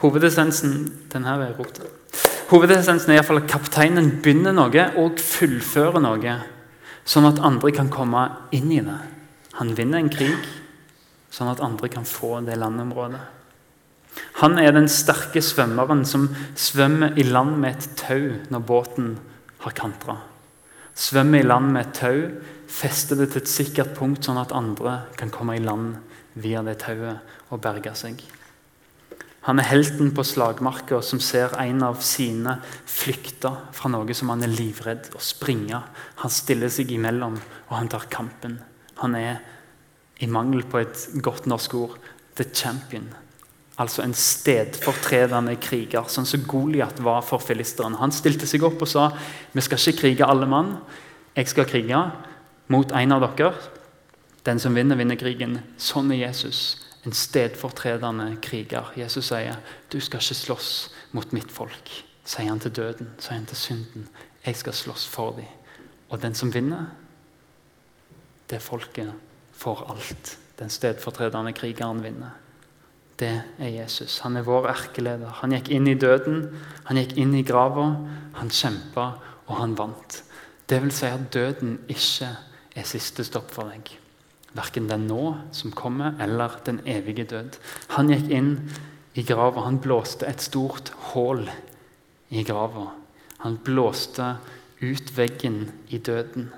Hovedessensen 0.00 0.74
den 1.12 1.24
her 1.24 1.44
er 1.44 1.54
ropt. 1.56 1.80
Hovedessensen 2.50 3.12
er 3.12 3.20
iallfall 3.20 3.42
at 3.42 3.50
kapteinen 3.50 4.10
begynner 4.22 4.54
noe 4.56 4.88
og 5.00 5.20
fullfører 5.20 6.02
noe, 6.04 6.36
sånn 7.04 7.28
at 7.28 7.40
andre 7.44 7.72
kan 7.76 7.92
komme 7.92 8.26
inn 8.56 8.68
i 8.72 8.82
det. 8.84 8.98
Han 9.60 9.72
vinner 9.76 10.02
en 10.02 10.12
krig, 10.12 10.36
sånn 11.32 11.50
at 11.52 11.62
andre 11.64 11.90
kan 11.92 12.04
få 12.08 12.38
det 12.44 12.58
landområdet. 12.60 13.35
Han 14.40 14.58
er 14.60 14.72
den 14.76 14.88
sterke 14.92 15.42
svømmeren 15.44 16.04
som 16.08 16.28
svømmer 16.56 17.16
i 17.18 17.24
land 17.26 17.56
med 17.60 17.76
et 17.76 17.90
tau 18.00 18.32
når 18.52 18.66
båten 18.68 19.14
har 19.64 19.76
kantra. 19.76 20.18
Svømmer 20.96 21.42
i 21.42 21.46
land 21.46 21.72
med 21.72 21.86
et 21.86 21.98
tau, 22.00 22.22
fester 22.68 23.18
det 23.20 23.30
til 23.32 23.42
et 23.42 23.52
sikkert 23.52 23.94
punkt, 23.98 24.24
sånn 24.24 24.40
at 24.40 24.54
andre 24.56 25.02
kan 25.20 25.32
komme 25.32 25.56
i 25.56 25.64
land 25.64 25.98
via 26.36 26.62
det 26.64 26.78
tauet 26.84 27.52
og 27.52 27.60
berge 27.64 27.92
seg. 27.96 28.22
Han 29.46 29.60
er 29.62 29.68
helten 29.68 30.08
på 30.10 30.24
slagmarka 30.26 30.98
som 31.06 31.20
ser 31.22 31.52
en 31.62 31.84
av 31.86 32.00
sine 32.02 32.56
flykte 32.90 33.52
fra 33.76 33.90
noe 33.92 34.16
som 34.18 34.32
han 34.32 34.42
er 34.42 34.50
livredd, 34.50 35.12
og 35.14 35.22
springe. 35.22 35.78
Han 36.24 36.32
stiller 36.34 36.72
seg 36.72 36.90
imellom, 36.96 37.36
og 37.68 37.76
han 37.76 37.92
tar 37.92 38.08
kampen. 38.10 38.56
Han 39.04 39.14
er, 39.14 39.38
i 40.18 40.26
mangel 40.26 40.64
på 40.66 40.80
et 40.80 41.04
godt 41.22 41.46
norsk 41.46 41.76
ord, 41.78 41.94
the 42.34 42.48
champion. 42.50 43.06
Altså 43.76 44.02
en 44.02 44.14
stedfortredende 44.16 45.58
kriger, 45.60 46.06
sånn 46.08 46.28
som 46.28 46.46
Goliat 46.48 47.00
var 47.04 47.20
for 47.26 47.42
filisteren. 47.44 47.98
Han 48.00 48.14
stilte 48.14 48.48
seg 48.48 48.64
opp 48.64 48.80
og 48.80 48.88
sa 48.88 49.10
vi 49.52 49.64
skal 49.64 49.80
ikke 49.80 50.00
krige 50.00 50.28
alle 50.28 50.48
mann. 50.48 50.78
Jeg 51.36 51.50
skal 51.52 51.68
krige 51.68 52.00
mot 52.72 52.92
en 52.96 53.12
av 53.12 53.26
dere. 53.36 53.52
Den 54.48 54.62
som 54.62 54.74
vinner, 54.78 54.96
vinner 54.96 55.18
krigen. 55.20 55.58
Sånn 55.76 56.08
er 56.14 56.22
Jesus 56.28 56.78
en 57.06 57.14
stedfortredende 57.14 58.32
kriger. 58.42 58.88
Jesus 58.98 59.28
sier 59.28 59.60
du 59.92 60.00
skal 60.00 60.22
ikke 60.24 60.38
slåss 60.40 60.70
mot 61.14 61.34
mitt 61.36 61.52
folk. 61.52 61.92
Sier 62.26 62.50
han 62.50 62.62
til 62.62 62.74
døden, 62.74 63.12
sier 63.22 63.38
han 63.38 63.46
til 63.46 63.60
synden. 63.60 64.08
Jeg 64.46 64.58
skal 64.58 64.74
slåss 64.74 65.04
for 65.10 65.36
dem. 65.36 65.52
Og 66.10 66.22
den 66.22 66.34
som 66.34 66.50
vinner, 66.54 66.88
det 68.50 68.62
folket 68.62 69.12
får 69.58 69.84
alt. 69.90 70.36
Den 70.58 70.70
stedfortredende 70.70 71.52
krigeren 71.52 72.02
vinner. 72.02 72.34
Det 73.16 73.32
er 73.58 73.70
Jesus. 73.72 74.18
Han 74.24 74.36
er 74.36 74.44
vår 74.44 74.68
erkeleder. 74.74 75.32
Han 75.40 75.54
gikk 75.56 75.70
inn 75.72 75.88
i 75.88 75.96
døden, 75.96 76.50
han 76.84 77.00
gikk 77.00 77.16
inn 77.20 77.32
i 77.38 77.44
grava, 77.46 77.86
han 78.36 78.52
kjempa, 78.52 79.06
og 79.46 79.54
han 79.60 79.76
vant. 79.78 80.20
Det 80.68 80.82
vil 80.82 80.92
si 80.92 81.08
at 81.08 81.30
døden 81.32 81.78
ikke 81.88 82.28
er 82.76 82.88
siste 82.88 83.24
stopp 83.24 83.54
for 83.54 83.70
deg. 83.72 83.94
Verken 84.56 84.88
den 84.90 85.06
nå 85.08 85.22
som 85.54 85.72
kommer, 85.76 86.16
eller 86.20 86.58
den 86.66 86.82
evige 86.88 87.26
død. 87.30 87.56
Han 87.96 88.12
gikk 88.12 88.28
inn 88.34 88.52
i 89.16 89.24
grava. 89.24 89.64
Han 89.64 89.80
blåste 89.80 90.28
et 90.28 90.44
stort 90.44 90.92
hull 91.12 91.46
i 92.28 92.44
grava. 92.44 92.90
Han 93.44 93.58
blåste 93.64 94.34
ut 94.82 95.12
veggen 95.16 95.62
i 95.88 95.98
døden. 95.98 96.50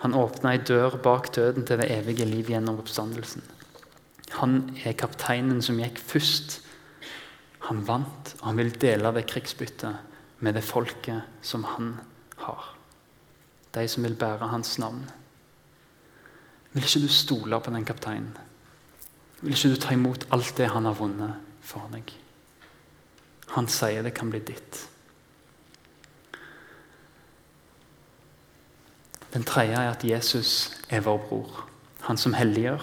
Han 0.00 0.16
åpna 0.16 0.54
ei 0.56 0.62
dør 0.64 0.96
bak 1.02 1.28
døden 1.36 1.66
til 1.68 1.82
det 1.82 1.90
evige 1.92 2.26
liv 2.26 2.48
gjennom 2.50 2.80
oppstandelsen. 2.80 3.44
Han 4.38 4.76
er 4.84 4.98
kapteinen 4.98 5.62
som 5.62 5.80
gikk 5.80 5.98
først. 5.98 6.60
Han 7.66 7.82
vant, 7.86 8.34
og 8.40 8.46
han 8.48 8.60
vil 8.60 8.72
dele 8.80 9.12
det 9.14 9.26
krigsbyttet 9.30 10.40
med 10.40 10.56
det 10.56 10.64
folket 10.64 11.42
som 11.42 11.64
han 11.64 11.96
har. 12.44 12.76
De 13.74 13.88
som 13.88 14.04
vil 14.04 14.16
bære 14.18 14.48
hans 14.50 14.78
navn. 14.78 15.02
Vil 16.72 16.86
ikke 16.86 17.02
du 17.02 17.08
stole 17.08 17.60
på 17.60 17.70
den 17.74 17.84
kapteinen? 17.84 18.36
Vil 19.40 19.54
ikke 19.54 19.74
du 19.74 19.80
ta 19.80 19.94
imot 19.94 20.26
alt 20.32 20.56
det 20.58 20.70
han 20.70 20.86
har 20.86 20.98
vunnet 20.98 21.36
for 21.64 21.90
deg? 21.92 22.12
Han 23.56 23.68
sier 23.68 24.04
det 24.06 24.14
kan 24.14 24.30
bli 24.30 24.40
ditt. 24.46 24.84
Den 29.34 29.46
tredje 29.46 29.78
er 29.78 29.90
at 29.90 30.04
Jesus 30.04 30.82
er 30.90 31.02
vår 31.06 31.18
bror. 31.28 31.66
Han 32.06 32.18
som 32.18 32.34
helliggjør. 32.34 32.82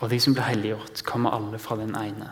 Og 0.00 0.10
de 0.10 0.20
som 0.20 0.34
blir 0.34 0.46
helliggjort, 0.46 1.02
kommer 1.06 1.34
alle 1.34 1.58
fra 1.58 1.76
den 1.76 1.94
ene. 1.98 2.30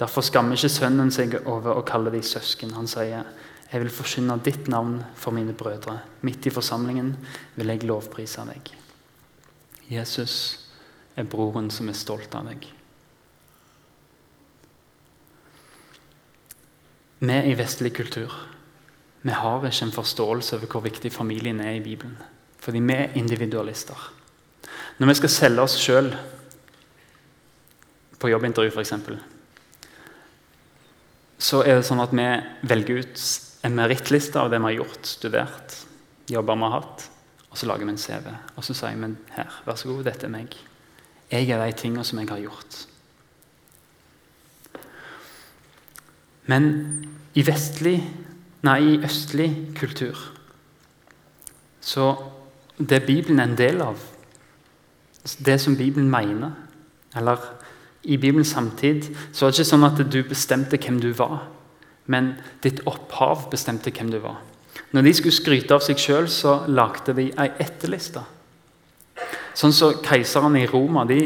Derfor 0.00 0.24
skammer 0.24 0.56
ikke 0.56 0.72
sønnen 0.72 1.12
seg 1.12 1.38
over 1.44 1.76
å 1.76 1.84
kalle 1.84 2.12
de 2.12 2.22
søsken. 2.22 2.74
Han 2.76 2.86
sier, 2.86 3.24
'Jeg 3.72 3.80
vil 3.80 3.90
forkynne 3.90 4.42
ditt 4.44 4.68
navn 4.68 5.04
for 5.14 5.32
mine 5.32 5.52
brødre.' 5.52 6.00
'Midt 6.22 6.46
i 6.46 6.50
forsamlingen 6.50 7.16
vil 7.56 7.66
jeg 7.66 7.82
lovprise 7.82 8.44
deg.' 8.46 8.74
Jesus 9.90 10.66
er 11.16 11.24
broren 11.24 11.70
som 11.70 11.88
er 11.88 11.92
stolt 11.92 12.34
av 12.34 12.46
deg. 12.46 12.66
Vi 17.20 17.32
i 17.32 17.54
vestlig 17.54 17.94
kultur 17.94 18.32
vi 19.26 19.32
har 19.32 19.64
ikke 19.66 19.88
en 19.88 19.92
forståelse 19.92 20.56
over 20.56 20.66
hvor 20.70 20.84
viktig 20.84 21.10
familien 21.12 21.60
er 21.60 21.70
i 21.70 21.82
Bibelen. 21.82 22.16
Fordi 22.62 22.78
vi 22.78 22.94
er 22.94 23.16
individualister. 23.18 24.12
Når 24.98 25.06
vi 25.06 25.14
skal 25.14 25.28
selge 25.28 25.62
oss 25.62 25.74
sjøl 25.82 26.12
på 28.20 28.30
jobbintervju, 28.32 28.72
f.eks., 28.72 28.94
så 31.36 31.60
er 31.68 31.76
det 31.76 31.84
sånn 31.84 32.00
at 32.00 32.14
vi 32.16 32.24
velger 32.64 33.02
ut 33.04 33.22
en 33.66 33.74
merittliste 33.76 34.40
av 34.40 34.48
det 34.48 34.60
vi 34.62 34.70
har 34.70 34.78
gjort, 34.78 35.08
studert, 35.08 35.74
jobber 36.32 36.56
vi 36.56 36.64
har 36.64 36.74
hatt. 36.78 37.04
Og 37.50 37.58
så 37.60 37.68
lager 37.68 37.88
vi 37.88 37.92
en 37.92 38.00
CV. 38.00 38.30
Og 38.56 38.64
så 38.64 38.76
sier 38.76 38.96
vi 38.96 39.10
her, 39.36 39.58
vær 39.66 39.76
så 39.76 39.90
god, 39.90 40.06
dette 40.08 40.24
er 40.28 40.32
meg. 40.32 40.56
Jeg 41.28 41.50
er 41.50 41.60
de 41.60 41.76
tingene 41.76 42.04
som 42.08 42.20
jeg 42.22 42.30
har 42.30 42.40
gjort. 42.40 42.78
Men 46.48 46.70
i 47.36 47.44
vestlig, 47.44 47.98
nei, 48.64 48.80
i 48.94 48.98
østlig 49.04 49.50
kultur 49.76 50.16
så 51.86 52.16
det 52.78 53.04
Bibelen 53.06 53.38
er 53.38 53.46
en 53.46 53.58
del 53.58 53.78
av, 53.80 54.00
det 55.38 55.60
som 55.62 55.76
Bibelen 55.78 56.10
mener 56.10 56.50
Eller 57.16 57.38
i 58.06 58.16
Bibelens 58.16 58.54
samtid 58.54 59.08
så 59.32 59.44
var 59.44 59.52
det 59.52 59.60
ikke 59.60 59.70
sånn 59.72 59.86
at 59.88 60.02
du 60.06 60.20
bestemte 60.26 60.78
hvem 60.80 61.00
du 61.02 61.10
var, 61.18 61.48
men 62.06 62.34
ditt 62.62 62.84
opphav 62.86 63.48
bestemte 63.52 63.92
hvem 63.94 64.12
du 64.14 64.20
var. 64.22 64.38
Når 64.94 65.06
de 65.06 65.14
skulle 65.18 65.34
skryte 65.34 65.74
av 65.74 65.82
seg 65.84 65.98
sjøl, 66.00 66.28
så 66.30 66.60
lagde 66.70 67.16
de 67.16 67.30
ei 67.34 67.48
etterliste. 67.62 68.22
Sånn 69.56 69.72
som 69.72 69.96
så 69.96 70.04
Keiserne 70.04 70.62
i 70.62 70.68
Roma 70.70 71.06
de 71.08 71.20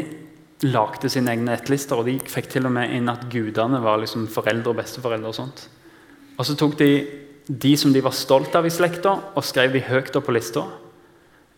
lagde 0.71 1.09
sine 1.11 1.33
egne 1.33 1.55
etterlister. 1.57 1.99
Og 1.99 2.07
de 2.07 2.17
fikk 2.31 2.49
til 2.53 2.67
og 2.69 2.73
med 2.75 2.93
inn 2.95 3.09
at 3.11 3.27
gudene 3.31 3.81
var 3.83 4.01
liksom 4.01 4.27
foreldre 4.31 4.73
og 4.73 4.79
besteforeldre. 4.79 5.31
Og 5.31 5.37
sånt. 5.37 5.65
Og 6.37 6.47
så 6.47 6.55
tok 6.57 6.77
de 6.79 6.91
de 7.51 7.73
som 7.75 7.91
de 7.91 8.03
var 8.05 8.13
stolt 8.15 8.53
av 8.55 8.67
i 8.67 8.71
slekta, 8.71 9.15
og 9.35 9.43
skrev 9.43 9.73
de 9.73 9.81
høyt 9.83 10.15
opp 10.15 10.27
på 10.29 10.35
lista. 10.35 10.61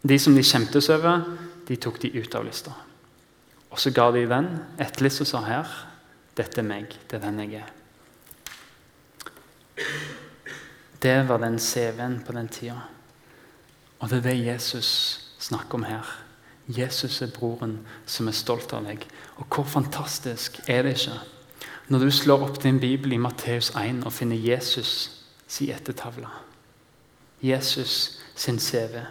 De 0.01 0.15
som 0.19 0.33
de 0.33 0.41
skjemtes 0.41 0.87
over, 0.89 1.21
de 1.67 1.77
tok 1.77 1.99
de 2.01 2.09
ut 2.15 2.35
av 2.39 2.45
lista. 2.47 2.73
Og 3.73 3.81
så 3.81 3.91
ga 3.93 4.11
de 4.13 4.27
den 4.29 4.51
list 5.01 5.23
og 5.25 5.29
sa 5.29 5.41
her 5.47 5.71
dette 6.37 6.61
er 6.61 6.65
meg, 6.65 6.93
det 7.09 7.19
er 7.19 7.25
den 7.27 7.39
jeg 7.43 7.61
er. 7.61 7.71
Det 11.03 11.17
var 11.29 11.41
den 11.43 11.59
CV-en 11.59 12.23
på 12.25 12.33
den 12.33 12.47
tida. 12.49 12.79
Og 13.99 14.09
det 14.09 14.17
er 14.17 14.29
det 14.29 14.45
Jesus 14.45 14.89
snakker 15.39 15.77
om 15.77 15.85
her. 15.85 16.09
Jesus 16.67 17.21
er 17.21 17.33
broren 17.35 17.79
som 18.05 18.27
er 18.27 18.37
stolt 18.37 18.73
av 18.73 18.87
deg. 18.87 19.05
Og 19.37 19.45
hvor 19.51 19.67
fantastisk 19.67 20.61
er 20.67 20.87
det 20.87 20.97
ikke 20.97 21.19
når 21.91 21.99
du 21.99 22.11
slår 22.15 22.45
opp 22.45 22.61
din 22.63 22.79
bibel 22.79 23.13
i 23.13 23.19
Matteus 23.19 23.73
1 23.75 24.05
og 24.07 24.13
finner 24.15 24.39
Jesus 24.39 25.11
si 25.47 25.67
ettertavle. 25.71 26.29
Jesus 27.43 28.21
sin 28.35 28.59
CV. 28.59 29.01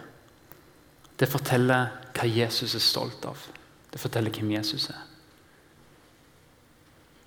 Det 1.19 1.29
forteller 1.29 1.91
hva 2.17 2.25
Jesus 2.25 2.73
er 2.75 2.81
stolt 2.81 3.27
av. 3.29 3.37
Det 3.93 4.01
forteller 4.01 4.33
hvem 4.33 4.51
Jesus 4.51 4.89
er. 4.89 5.03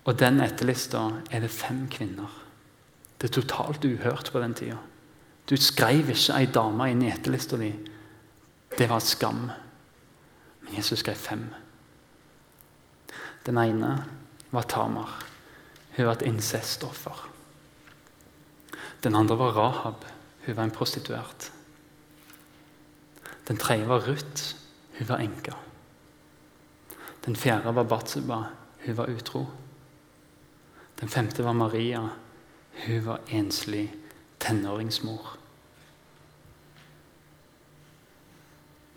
Og 0.07 0.19
den 0.19 0.41
etterlista 0.43 1.07
er 1.31 1.43
det 1.43 1.51
fem 1.51 1.87
kvinner 1.91 2.43
det 3.17 3.31
er 3.31 3.41
totalt 3.41 3.85
uhørt 3.85 4.31
på 4.33 4.41
den 4.43 4.55
tida. 4.55 4.77
Du 5.49 5.57
skrev 5.57 6.11
ikke 6.13 6.35
ei 6.37 6.49
dame 6.53 6.91
inn 6.93 7.05
i 7.05 7.13
etterlista 7.13 7.57
di. 7.57 7.71
Det 8.77 8.89
var 8.91 9.01
skam. 9.01 9.47
Men 10.65 10.77
Jesus 10.77 11.01
skrev 11.01 11.17
fem. 11.17 11.47
Den 13.47 13.59
ene 13.63 13.95
var 14.51 14.69
Tamar. 14.69 15.15
Hun 15.97 16.07
var 16.07 16.19
et 16.19 16.27
incestoffer. 16.29 17.23
Den 19.05 19.17
andre 19.17 19.39
var 19.39 19.57
Rahab. 19.57 20.05
Hun 20.47 20.57
var 20.57 20.65
en 20.65 20.75
prostituert. 20.75 21.53
Den 23.49 23.57
tredje 23.57 23.89
var 23.89 24.05
Ruth. 24.05 24.57
Hun 24.99 25.09
var 25.09 25.23
enke. 25.25 25.55
Den 27.27 27.37
fjerde 27.37 27.75
var 27.75 27.85
Batseba. 27.85 28.45
Hun 28.87 28.97
var 28.97 29.11
utro. 29.11 29.47
Den 31.01 31.09
femte 31.09 31.45
var 31.45 31.53
Maria. 31.53 32.09
Hun 32.87 33.07
var 33.07 33.21
enslig 33.29 33.95
tenåringsmor. 34.39 35.37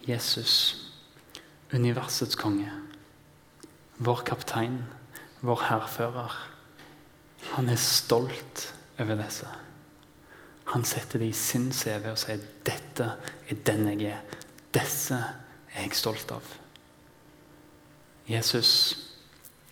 Jesus, 0.08 0.86
universets 1.74 2.36
konge, 2.36 2.72
vår 3.98 4.24
kaptein, 4.26 4.84
vår 5.42 5.66
hærfører. 5.70 6.38
Han 7.54 7.70
er 7.70 7.76
stolt 7.76 8.74
over 9.00 9.20
disse. 9.20 9.48
Han 10.74 10.86
setter 10.86 11.20
det 11.20 11.30
i 11.30 11.38
sin 11.38 11.72
CV 11.74 12.12
og 12.12 12.18
sier 12.18 12.40
'Dette 12.66 13.12
er 13.50 13.62
den 13.66 13.88
jeg 13.90 14.12
er. 14.12 14.22
Disse 14.74 15.16
er 15.74 15.82
jeg 15.82 15.94
stolt 15.94 16.32
av'. 16.32 16.69
Jesus 18.30 18.72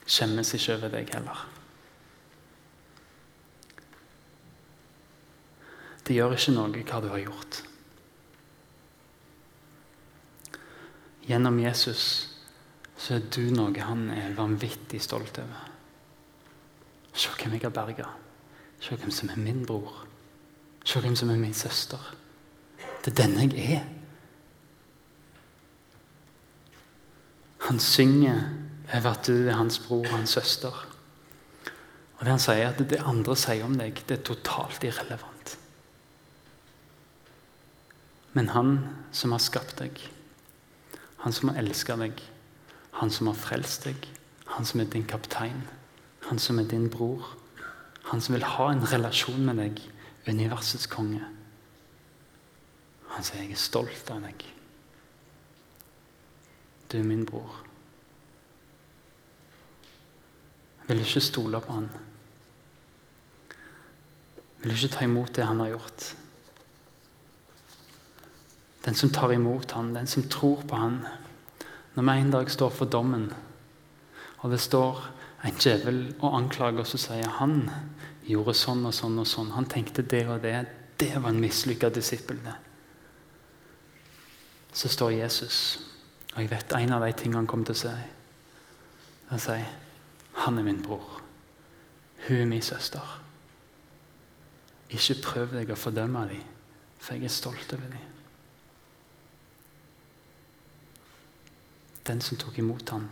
skjemmes 0.08 0.54
ikke 0.58 0.78
over 0.78 0.94
deg 0.96 1.12
heller. 1.14 1.44
Det 6.08 6.16
gjør 6.16 6.38
ikke 6.38 6.54
noe 6.56 6.84
hva 6.88 7.02
du 7.04 7.10
har 7.12 7.22
gjort. 7.22 7.60
Gjennom 11.28 11.60
Jesus 11.60 12.04
så 12.98 13.18
er 13.18 13.28
du 13.30 13.44
noe 13.54 13.84
han 13.84 14.08
er 14.16 14.38
vanvittig 14.38 15.02
stolt 15.04 15.42
over. 15.44 15.68
Se 17.18 17.34
hvem 17.36 17.58
jeg 17.58 17.66
har 17.68 17.76
berga. 17.76 18.08
Se 18.80 18.96
hvem 18.96 19.12
som 19.12 19.30
er 19.34 19.42
min 19.42 19.66
bror. 19.68 20.06
Se 20.86 21.02
hvem 21.04 21.16
som 21.20 21.30
er 21.34 21.42
min 21.42 21.54
søster. 21.54 22.02
Det 23.04 23.12
er 23.12 23.22
denne 23.26 23.46
jeg 23.52 23.78
er. 23.78 23.97
Han 27.66 27.80
synger 27.80 28.44
over 28.94 29.10
at 29.12 29.28
du 29.28 29.48
er 29.48 29.58
hans 29.58 29.80
bror 29.80 30.06
og 30.06 30.14
hans 30.14 30.36
søster. 30.38 30.76
Og 32.18 32.26
det 32.26 32.34
han 32.34 32.42
sier, 32.42 32.70
at 32.70 32.82
det 32.90 33.02
andre 33.06 33.36
sier 33.38 33.66
om 33.66 33.76
deg, 33.78 34.00
det 34.10 34.20
er 34.20 34.26
totalt 34.26 34.86
irrelevant. 34.88 35.58
Men 38.38 38.52
han 38.54 38.72
som 39.16 39.34
har 39.34 39.42
skapt 39.42 39.80
deg, 39.82 40.02
han 41.24 41.34
som 41.34 41.50
har 41.50 41.62
elska 41.62 41.98
deg, 41.98 42.20
han 43.00 43.14
som 43.14 43.30
har 43.30 43.38
frelst 43.38 43.86
deg, 43.90 44.08
han 44.54 44.66
som 44.66 44.82
er 44.82 44.90
din 44.94 45.06
kaptein, 45.10 45.66
han 46.30 46.42
som 46.42 46.60
er 46.62 46.70
din 46.70 46.90
bror, 46.94 47.34
han 48.12 48.22
som 48.24 48.38
vil 48.38 48.46
ha 48.48 48.70
en 48.72 48.86
relasjon 48.88 49.44
med 49.46 49.60
deg, 49.62 49.82
universets 50.28 50.88
konge. 50.92 51.24
Han 53.14 53.24
sier 53.24 53.42
'jeg 53.42 53.52
er 53.52 53.56
stolt 53.56 54.12
av 54.12 54.22
deg'. 54.22 54.57
Du 56.92 56.98
er 56.98 57.04
min 57.04 57.26
bror. 57.26 57.64
Jeg 60.88 60.96
Vil 60.96 61.06
ikke 61.06 61.22
stole 61.22 61.62
på 61.62 61.74
han? 61.74 61.90
Jeg 63.50 64.64
Vil 64.64 64.72
ikke 64.72 64.96
ta 64.96 65.04
imot 65.04 65.36
det 65.36 65.46
han 65.46 65.60
har 65.60 65.74
gjort? 65.76 66.16
Den 68.86 68.96
som 68.96 69.10
tar 69.10 69.32
imot 69.32 69.72
han, 69.72 69.96
den 69.96 70.08
som 70.08 70.24
tror 70.24 70.64
på 70.68 70.76
han. 70.76 71.02
Når 71.96 72.04
vi 72.04 72.22
en 72.22 72.32
dag 72.32 72.52
står 72.52 72.70
for 72.70 72.86
dommen, 72.86 73.34
og 74.40 74.52
det 74.52 74.60
står 74.60 75.02
en 75.44 75.60
djevel 75.60 76.16
og 76.20 76.38
anklager 76.38 76.80
oss 76.86 76.96
og 76.96 77.02
sier 77.02 77.36
han 77.40 77.70
gjorde 78.28 78.54
sånn 78.56 78.86
og 78.88 78.94
sånn 78.96 79.20
og 79.20 79.28
sånn, 79.28 79.52
han 79.56 79.68
tenkte 79.70 80.04
det 80.04 80.24
og 80.28 80.40
det, 80.44 80.56
det 81.00 81.14
var 81.18 81.30
en 81.30 81.42
mislykka 81.42 81.90
disippel. 81.90 82.40
det. 82.44 82.56
Så 84.74 84.88
står 84.88 85.12
Jesus, 85.12 85.80
og 86.38 86.44
jeg 86.44 86.52
vet 86.52 86.74
en 86.78 86.92
av 86.94 87.02
de 87.02 87.14
tingene 87.18 87.40
han 87.42 87.48
kommer 87.50 87.66
til 87.66 87.74
å 87.74 87.80
si. 87.80 87.94
Han 89.32 89.42
sier 89.42 89.64
han 90.38 90.60
er 90.62 90.68
min 90.68 90.84
bror. 90.86 91.16
Hun 92.28 92.44
er 92.44 92.46
min 92.46 92.62
søster. 92.62 93.02
Ikke 94.94 95.18
prøv 95.24 95.56
deg 95.58 95.74
å 95.74 95.80
fordømme 95.80 96.28
dem, 96.30 96.46
for 97.02 97.18
jeg 97.18 97.26
er 97.26 97.34
stolt 97.34 97.74
over 97.74 97.90
dem. 97.90 98.14
Den 102.06 102.22
som 102.22 102.38
tok 102.38 102.62
imot 102.62 102.94
ham, 102.94 103.10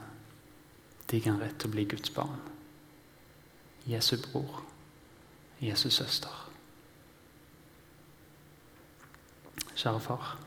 de 1.10 1.20
kan 1.26 1.42
rett 1.42 1.58
til 1.58 1.74
å 1.74 1.74
bli 1.74 1.90
Guds 1.90 2.14
barn. 2.14 2.38
Jesu 3.90 4.20
bror, 4.22 4.62
Jesu 5.66 5.90
søster. 5.90 6.46
Kjære 9.74 10.00
far. 10.14 10.45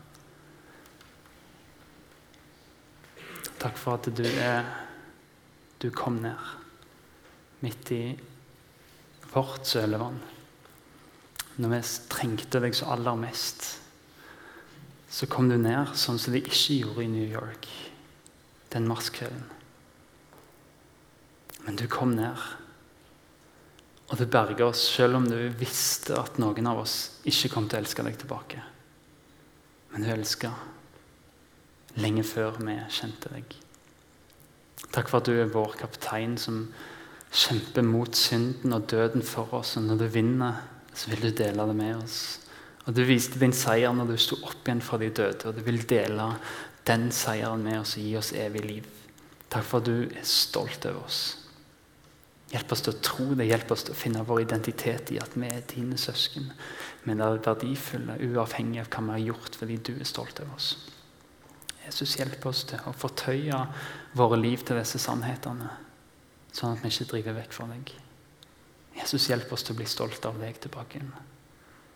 Takk 3.59 3.79
for 3.79 3.99
at 3.99 4.07
du, 4.15 4.23
er, 4.23 4.67
du 5.83 5.91
kom 5.91 6.21
ned 6.23 6.57
midt 7.65 7.91
i 7.91 8.03
vårt 9.33 9.67
sølevann. 9.67 10.21
Når 11.59 11.73
vi 11.73 11.81
trengte 12.13 12.63
deg 12.63 12.77
så 12.79 12.93
aller 12.95 13.19
mest, 13.19 13.67
så 15.11 15.27
kom 15.27 15.49
du 15.51 15.57
ned 15.59 15.91
sånn 15.99 16.21
som 16.21 16.35
de 16.35 16.45
ikke 16.45 16.77
gjorde 16.77 17.07
i 17.07 17.11
New 17.11 17.27
York 17.27 17.67
den 18.71 18.87
marskvelden. 18.87 19.47
Men 21.65 21.77
du 21.81 21.89
kom 21.91 22.15
ned, 22.17 22.39
og 24.09 24.17
du 24.17 24.25
berga 24.31 24.71
oss 24.71 24.87
selv 24.95 25.19
om 25.19 25.27
du 25.29 25.37
visste 25.59 26.17
at 26.17 26.39
noen 26.41 26.71
av 26.71 26.85
oss 26.85 26.99
ikke 27.29 27.51
kom 27.57 27.67
til 27.69 27.81
å 27.81 27.83
elske 27.83 28.07
deg 28.07 28.21
tilbake. 28.23 28.63
Men 29.91 30.05
du 30.05 30.13
elska 30.13 30.53
lenge 31.97 32.25
før 32.27 32.61
vi 32.61 32.77
kjente 32.93 33.33
deg. 33.33 33.57
Takk 34.93 35.09
for 35.11 35.21
at 35.21 35.29
du 35.29 35.37
er 35.37 35.51
vår 35.53 35.77
kaptein 35.81 36.37
som 36.41 36.67
kjemper 37.33 37.85
mot 37.85 38.17
synden 38.17 38.73
og 38.77 38.87
døden 38.91 39.25
for 39.27 39.53
oss. 39.59 39.77
Og 39.77 39.89
når 39.89 40.03
du 40.03 40.07
vinner, 40.13 40.63
så 40.95 41.11
vil 41.13 41.29
du 41.29 41.31
dele 41.43 41.67
det 41.69 41.77
med 41.77 41.97
oss. 42.03 42.21
Og 42.87 42.95
Du 42.97 43.03
viste 43.05 43.39
din 43.39 43.53
seier 43.53 43.93
når 43.93 44.15
du 44.15 44.17
sto 44.17 44.39
opp 44.49 44.65
igjen 44.65 44.81
fra 44.81 44.97
de 44.97 45.11
døde, 45.13 45.51
og 45.51 45.59
du 45.59 45.61
vil 45.61 45.83
dele 45.85 46.31
den 46.89 47.11
seieren 47.13 47.61
med 47.63 47.83
oss 47.83 47.99
og 47.99 48.07
gi 48.07 48.15
oss 48.17 48.33
evig 48.33 48.65
liv. 48.65 48.87
Takk 49.53 49.65
for 49.65 49.83
at 49.83 49.91
du 49.91 50.09
er 50.09 50.25
stolt 50.25 50.87
over 50.89 51.05
oss. 51.05 51.21
Hjelp 52.49 52.73
oss 52.73 52.81
til 52.81 52.95
å 52.95 53.01
tro 53.05 53.27
det, 53.37 53.45
hjelp 53.45 53.75
oss 53.75 53.85
til 53.85 53.93
å 53.93 53.99
finne 53.99 54.25
vår 54.25 54.47
identitet 54.47 55.13
i 55.13 55.19
at 55.21 55.37
vi 55.37 55.51
er 55.53 55.67
dine 55.69 55.99
søsken. 56.01 56.49
Men 57.05 57.21
er 57.21 57.43
verdifulle, 57.45 58.17
uavhengig 58.25 58.81
av 58.81 58.89
hva 58.89 59.05
vi 59.05 59.15
har 59.19 59.27
gjort, 59.35 59.59
fordi 59.61 59.77
du 59.85 59.93
er 59.99 60.09
stolt 60.09 60.41
over 60.41 60.57
oss. 60.57 60.71
Jesus, 61.89 62.19
hjelp 62.21 62.45
oss 62.51 62.67
til 62.69 62.81
å 62.85 62.93
fortøye 62.93 63.59
våre 64.19 64.39
liv 64.41 64.63
til 64.67 64.77
disse 64.77 65.01
sannhetene 65.01 65.71
sånn 66.59 66.75
at 66.75 66.85
vi 66.85 66.91
ikke 66.91 67.09
driver 67.13 67.37
vekk 67.39 67.55
fra 67.55 67.67
deg. 67.71 67.93
Jesus, 68.99 69.29
hjelp 69.31 69.53
oss 69.55 69.65
til 69.67 69.77
å 69.77 69.79
bli 69.79 69.89
stolte 69.89 70.31
av 70.31 70.39
deg 70.43 70.59
tilbake 70.63 70.99
igjen. 70.99 71.13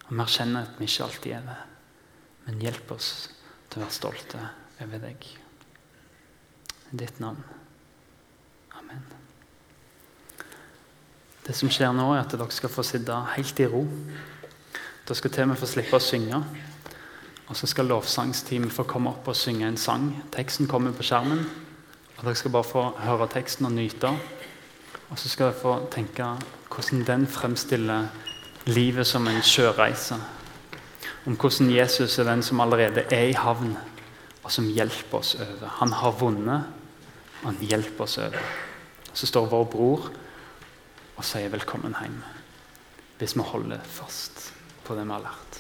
Og 0.06 0.12
Vi 0.12 0.20
erkjenner 0.22 0.68
at 0.68 0.78
vi 0.78 0.88
ikke 0.88 1.06
alltid 1.06 1.36
er 1.38 1.46
det, 1.48 1.58
men 2.46 2.62
hjelp 2.62 2.92
oss 2.94 3.08
til 3.70 3.80
å 3.80 3.84
være 3.84 3.96
stolte 3.96 4.42
over 4.84 5.02
deg. 5.02 5.26
I 6.92 7.00
ditt 7.02 7.18
navn. 7.22 7.42
Amen. 8.78 9.02
Det 11.42 11.54
som 11.58 11.70
skjer 11.72 11.94
nå, 11.96 12.12
er 12.14 12.22
at 12.22 12.34
dere 12.36 12.54
skal 12.54 12.70
få 12.70 12.84
sitte 12.86 13.16
helt 13.34 13.62
i 13.62 13.70
ro. 13.70 13.82
Dere 15.02 15.18
skal 15.18 15.32
til 15.32 15.46
og 15.46 15.52
med 15.52 15.58
få 15.58 15.70
slippe 15.70 15.98
å 15.98 16.02
synge. 16.02 16.42
Og 17.52 17.56
så 17.56 17.68
skal 17.68 17.90
lovsangsteamet 17.90 18.72
få 18.72 18.86
komme 18.88 19.10
opp 19.10 19.26
og 19.28 19.36
synge 19.36 19.66
en 19.68 19.76
sang. 19.76 20.06
Teksten 20.32 20.64
kommer 20.70 20.94
på 20.96 21.04
skjermen. 21.04 21.42
Og 22.16 22.22
dere 22.24 22.38
skal 22.40 22.54
bare 22.54 22.64
få 22.64 22.84
høre 23.02 23.26
teksten 23.28 23.68
og 23.68 23.74
nyte. 23.76 24.08
Og 25.10 25.18
så 25.20 25.28
skal 25.28 25.50
dere 25.50 25.58
få 25.60 25.74
tenke 25.92 26.30
hvordan 26.72 27.02
den 27.04 27.26
fremstiller 27.28 28.06
livet 28.72 29.04
som 29.06 29.28
en 29.28 29.44
sjøreise. 29.44 30.16
Om 31.28 31.36
hvordan 31.36 31.74
Jesus 31.74 32.16
er 32.18 32.30
den 32.30 32.40
som 32.42 32.64
allerede 32.64 33.04
er 33.12 33.28
i 33.28 33.36
havn, 33.36 33.76
og 34.42 34.48
som 34.50 34.72
hjelper 34.72 35.18
oss 35.18 35.34
over. 35.36 35.68
Han 35.82 35.92
har 35.92 36.18
vunnet, 36.22 36.64
og 37.42 37.50
han 37.50 37.60
hjelper 37.60 38.06
oss 38.06 38.16
over. 38.18 38.48
Så 39.12 39.28
står 39.28 39.52
vår 39.52 39.64
bror 39.64 40.08
og 41.16 41.24
sier 41.24 41.52
'velkommen 41.52 41.94
hjem', 42.00 42.24
hvis 43.18 43.36
vi 43.36 43.42
holder 43.44 43.78
fast 43.84 44.54
på 44.84 44.94
det 44.94 45.04
vi 45.04 45.12
har 45.12 45.20
lært. 45.20 45.51